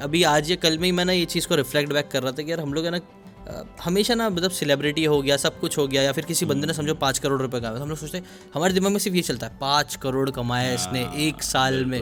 [0.03, 2.33] अभी आज या कल में ही मैं ना ये चीज़ को रिफ्लेक्ट बैक कर रहा
[2.33, 2.99] था कि यार हम लोग है ना
[3.83, 6.73] हमेशा ना मतलब सेलिब्रिटी हो गया सब कुछ हो गया या फिर किसी बंदे ने
[6.73, 8.25] समझो पाँच करोड़ रुपए कमाया तो हम लोग सोचते हैं
[8.55, 12.01] हमारे दिमाग में सिर्फ़ ये चलता है पाँच करोड़ कमाया इसने एक साल में।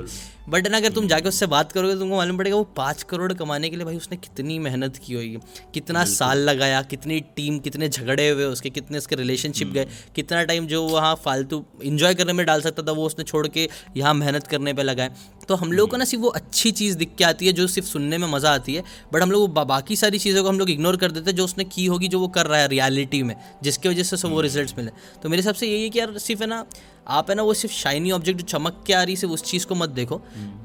[0.49, 3.33] बट ना अगर तुम जाके उससे बात करोगे तो तुमको मालूम पड़ेगा वो पाँच करोड़
[3.33, 5.39] कमाने के लिए भाई उसने कितनी मेहनत की होगी
[5.75, 9.87] कितना साल लगाया कितनी टीम कितने झगड़े हुए उसके कितने उसके रिलेशनशिप गए
[10.17, 13.69] कितना टाइम जो वहाँ फालतू इंजॉय करने में डाल सकता था वो उसने छोड़ के
[13.97, 15.11] यहाँ मेहनत करने पर लगाए।
[15.51, 17.89] तो हम लोगों को ना सिर्फ़ वो अच्छी चीज़ दिख के आती है जो सिर्फ़
[17.89, 18.83] सुनने में मज़ा आती है
[19.13, 21.65] बट हम लोग बाकी सारी चीज़ों को हम लोग इग्नोर कर देते हैं जो उसने
[21.67, 24.75] की होगी जो वो कर रहा है रियलिटी में जिसकी वजह से सब वो रिजल्ट्स
[24.79, 24.91] मिले।
[25.23, 26.65] तो मेरे हिसाब से यही है कि यार सिर्फ़ है ना
[27.09, 29.43] आप है ना वो सिर्फ़ शाइनी ऑब्जेक्ट जो चमक के आ रही है सिर्फ़ उस
[29.45, 30.21] चीज़ को मत देखो।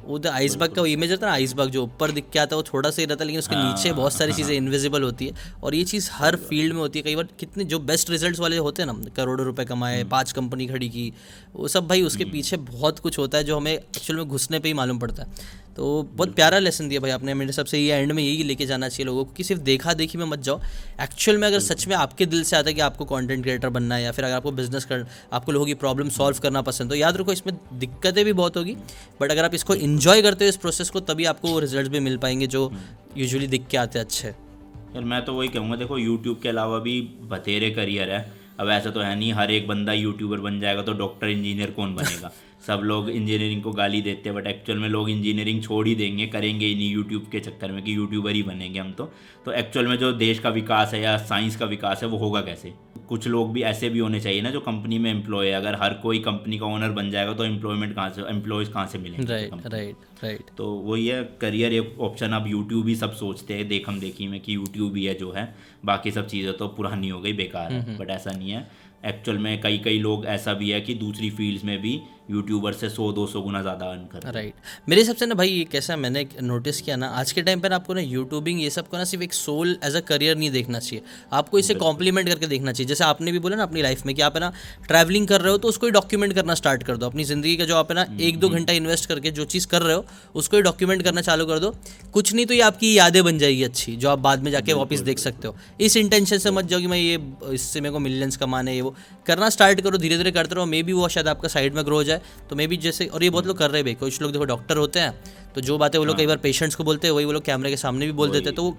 [0.06, 2.56] वो द आइसबर्ग का वो इमेज रहता है ना आइसबर्ग जो ऊपर दिख के आता
[2.56, 5.28] है वो थोड़ा सा ही रहता है लेकिन उसके नीचे बहुत सारी चीज़ें इनविजिबल होती
[5.28, 5.34] है
[5.64, 8.58] और ये चीज़ हर फ़ील्ड में होती है। कई बार कितने जो बेस्ट रिज़ल्ट वाले
[8.58, 11.12] होते हैं ना करोड़ों रुपए कमाए पाँच कंपनी खड़ी की
[11.56, 14.68] वो सब भाई उसके पीछे बहुत कुछ होता है जो हमें एक्चुअल में घुसने पर
[14.68, 17.94] ही मालूम पड़ता है। तो बहुत प्यारा लेसन दिया भाई आपने। मेरे हिसाब से ये
[17.94, 20.60] एंड में यही लेके जाना चाहिए लोगों को कि सिर्फ़ देखा देखी में मत जाओ।
[21.02, 23.96] एक्चुअल में अगर सच में आपके दिल से आता है कि आपको कंटेंट क्रिएटर बनना
[23.96, 26.96] है या फिर अगर आपको बिज़नेस कर आपको लोगों की प्रॉब्लम सॉल्व करना पसंद तो
[26.96, 28.76] याद रखो इसमें दिक्कतें भी बहुत होगी।
[29.22, 32.00] बट अगर आप इसको इन्जॉय करते हो इस प्रोसेस को तभी आपको वो रिज़ल्ट भी
[32.00, 32.72] मिल पाएँगे जो
[33.18, 36.80] यूजुअली दिख के आते हैं अच्छे। यार मैं तो वही कहूँगा देखो यूट्यूब के अलावा
[36.80, 38.26] भी बतेरे करियर है।
[38.60, 41.96] अब ऐसा तो है नहीं हर एक बंदा यूट्यूबर बन जाएगा तो डॉक्टर इंजीनियर कौन
[41.96, 42.32] बनेगा?
[42.68, 46.26] सब लोग इंजीनियरिंग को गाली देते हैं बट एक्चुअल में लोग इंजीनियरिंग छोड़ ही देंगे
[46.28, 49.12] करेंगे ही नहीं यूट्यूब के चक्कर में कि यूट्यूबर ही बनेंगे हम तो।
[49.46, 52.42] तो एक्चुअल में जो देश का विकास है या साइंस का विकास है वो होगा
[52.42, 52.74] कैसे?
[53.10, 55.94] कुछ लोग भी ऐसे भी होने चाहिए ना जो कंपनी में एम्प्लॉय है। अगर हर
[55.94, 59.68] कोई कंपनी का ओनर बन जाएगा तो एम्प्लॉयमेंट कहाँ से एम्प्लॉयज़ कहाँ से मिलेंगे राइट
[59.68, 63.90] राइट राइट तो वही है करियर एक ऑप्शन अब यूट्यूब ही सब सोचते हैं देख
[63.90, 65.54] हम देखी में कि यूट्यूब ही है जो है।
[65.86, 68.68] बाकी सब चीज़ें तो पुरानी हो गई बेकार है। बट ऐसा नहीं है।
[69.06, 72.00] एक्चुअल में कई कई लोग ऐसा भी है कि दूसरी फील्ड्स में भी
[72.32, 74.54] यूट्यूबर से सौ दो सौ गुना ज़्यादा अर्न कर। राइट
[74.90, 77.74] मेरे हिसाब से ना भाई ये कैसा मैंने नोटिस किया ना आज के टाइम पर
[77.74, 81.04] आपको ना यूट्यूबिंग ये सबको ना सिर्फ़ एक सोल एज अ करियर नहीं देखना चाहिए।
[81.34, 84.22] आपको इसे कॉम्प्लीमेंट करके देखना चाहिए। जैसे आपने भी बोला ना अपनी लाइफ में कि
[84.22, 84.52] आप है ना
[84.88, 87.66] ट्रैवलिंग कर रहे हो तो उसको ही डॉक्यूमेंट करना स्टार्ट कर दो। अपनी ज़िंदगी का
[87.66, 90.06] जो आप है ना एक दो घंटा इन्वेस्ट करके जो चीज़ कर रहे हो
[90.36, 91.74] उसको ही डॉक्यूमेंट करना चालू कर दो।
[92.14, 95.00] कुछ नहीं तो ये आपकी यादें बन जाएगी अच्छी जो आप बाद में जाके वापस
[95.02, 97.20] देख सकते हो। इस इंटेंशन से मत जाओ कि मैं ये
[97.54, 98.96] इससे मेरे को मिलियंस कमाने ये वो।
[99.28, 101.96] करना स्टार्ट करो धीरे धीरे करते रहो। मे बी वो शायद आपका साइड में ग्रो
[101.96, 102.15] हो जाए।
[102.50, 104.46] तो मे बी जैसे और ये बहुत लोग कर रहे हैं भाई कुछ लोग देखो
[104.46, 105.14] डॉक्टर होते हैं
[105.56, 107.70] तो जो बातें वो लोग कई बार पेशेंट्स को बोलते हैं वही वो लोग कैमरे
[107.70, 108.78] के सामने भी बोल देते हैं तो वो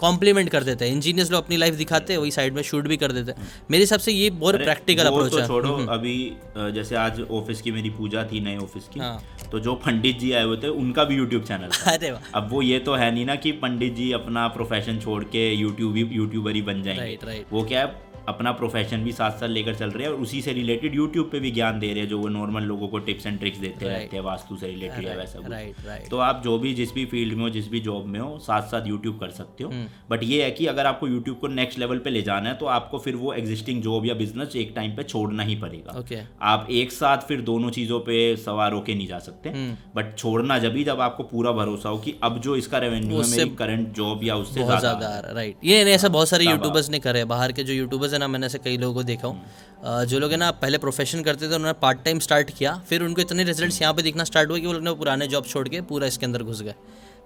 [0.00, 2.96] कॉम्प्लीमेंट कर देते हैं इंजीनियर्स लोग अपनी लाइफ दिखाते हैं वही साइड में शूट भी
[2.96, 6.16] कर देते हैं। मेरे हिसाब से ये बहुत प्रैक्टिकल अप्रोच तो है। छोड़ो अभी
[6.56, 9.22] जैसे आज ऑफ़िस की मेरी पूजा थी नए ऑफ़िस की हाँ।
[9.52, 12.78] तो जो पंडित जी आए हुए थे उनका भी यूट्यूब चैनल अरे अब वो ये
[12.78, 16.82] तो है नहीं ना कि पंडित जी अपना प्रोफेशन छोड़ के यूट्यूब यूट्यूबर ही बन
[16.82, 20.20] जाएँगे। राइट वो क्या है अपना प्रोफेशन भी साथ साथ लेकर चल रहे हैं और
[20.20, 22.98] उसी से रिलेटेड यूट्यूब पे भी ज्ञान दे रहे हैं जो वो नॉर्मल लोगों को
[23.00, 23.98] टिप्स एंड ट्रिक्स देते Right.
[23.98, 27.34] रहते हैं वास्तु से रिलेटेड या वैसा कुछ। तो आप जो भी जिस भी फ़ील्ड
[27.34, 30.22] में हो जिस भी जॉब में हो साथ साथ यूट्यूब कर सकते हो। हम्म। बट
[30.24, 32.98] ये है कि अगर आपको यूट्यूब को नेक्स्ट लेवल पे ले जाना है तो आपको
[32.98, 37.26] फिर वो एग्जिस्टिंग जॉब या बिज़नेस एक टाइम पे छोड़ना ही पड़ेगा। आप एक साथ
[37.28, 41.00] फिर दोनों चीज़ों पे सवार होके नहीं जा सकते। हम्म। बट छोड़ना जब ही जब
[41.00, 44.64] आपको पूरा भरोसा हो कि अब जो इसका रेवेन्यू है मेरी करंट जॉब या उससे
[44.64, 48.28] ज़्यादा राइट ये ऐसा बहुत सारे यूट्यूबर्स ने करे बाहर के जो यूट्यूबर्स हैं ना
[48.28, 51.54] मैंने ऐसे कई लोगों को देखा हूँ। जो लोग है ना पहले प्रोफेशन करते थे
[51.54, 54.66] उन्होंने पार्ट टाइम स्टार्ट किया फिर उनको इतने रिजल्ट्स यहाँ पे दिखना स्टार्ट हुआ कि
[54.66, 56.74] वो लोग ने पुराने जॉब छोड़ के पूरा इसके अंदर घुस गए।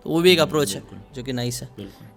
[0.04, 0.82] तो वो भी एक अप्रोच है
[1.14, 1.68] जो कि नाइस है।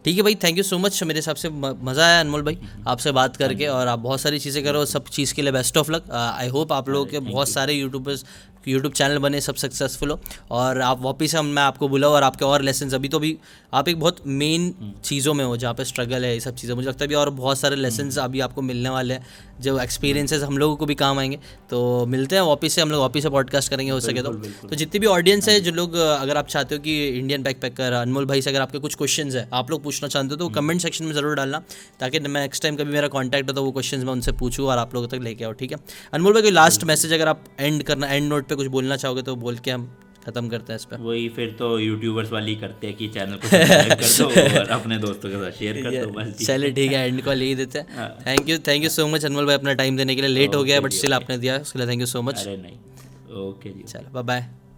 [0.06, 2.58] ठीक है भाई थैंक यू सो मच मेरे हिसाब से मज़ा आया अनमोल भाई
[2.88, 5.92] आपसे बात करके और आप बहुत सारी चीज़ें करो सब चीज़ के लिए best of
[5.92, 8.26] luck I hope आप लोगों के बहुत सारे यूट्यूबर्स
[8.68, 10.20] यूट्यूब चैनल बने सब सक्सेसफुल हो।
[10.52, 13.38] और आप वापस हम मैं आपको बुलाऊँ और आपके और लेसन अभी तो भी
[13.74, 16.88] आप एक बहुत मेन चीज़ों में हो जहाँ पे स्ट्रगल है ये सब चीज़ें। मुझे
[16.88, 19.26] लगता है भी और बहुत सारे लेसन अभी आपको मिलने वाले हैं
[19.62, 21.40] जो एक्सपीरियंसेस हम लोगों को भी काम आएँगे।
[21.70, 24.34] तो मिलते हैं वापस से हम लोग वापस से पॉडकास्ट करेंगे हो सके तो।
[24.68, 27.94] तो जितनी भी ऑडियंस है जो। लोग अगर आप चाहते हो कि इंडियन बैक पैकर
[27.94, 30.82] अनमोल भाई से अगर आपके कुछ क्वेश्चंस है आप लोग पूछना चाहते हो तो कमेंट
[30.82, 31.62] सेक्शन में ज़रूर डालना
[32.00, 34.78] ताकि मैं नेक्स्ट टाइम कभी मेरा कॉन्टैक्ट हो तो वो क्वेश्चन मैं उनसे पूछूँ और
[34.78, 35.78] आप लोगों तक लेके आओ ठीक है?
[36.14, 39.22] अनमोल भाई कोई लास्ट मैसेज अगर आप एंड करना एंड नोट पे कुछ बोलना चाहोगे
[39.24, 39.90] तो बोल के हम
[40.26, 43.48] खत्म करते हैं इस पर वही फिर तो यूट्यूबर्स वाली करते हैं कि चैनल को
[43.48, 47.08] सब्सक्राइब कर दो और अपने दोस्तों के साथ शेयर कर दो बस चलिए ठीक है
[47.08, 49.98] एंड कॉल यही देते हैं। Thank you thank you so much Anmol भाई अपना टाइम
[49.98, 52.22] देने के लिए लेट हो गया बट स्टिल आपने दिया उसके लिए थैंक यू सो
[52.22, 54.71] मच अरे नहीं ओके जी चलो बाय बाय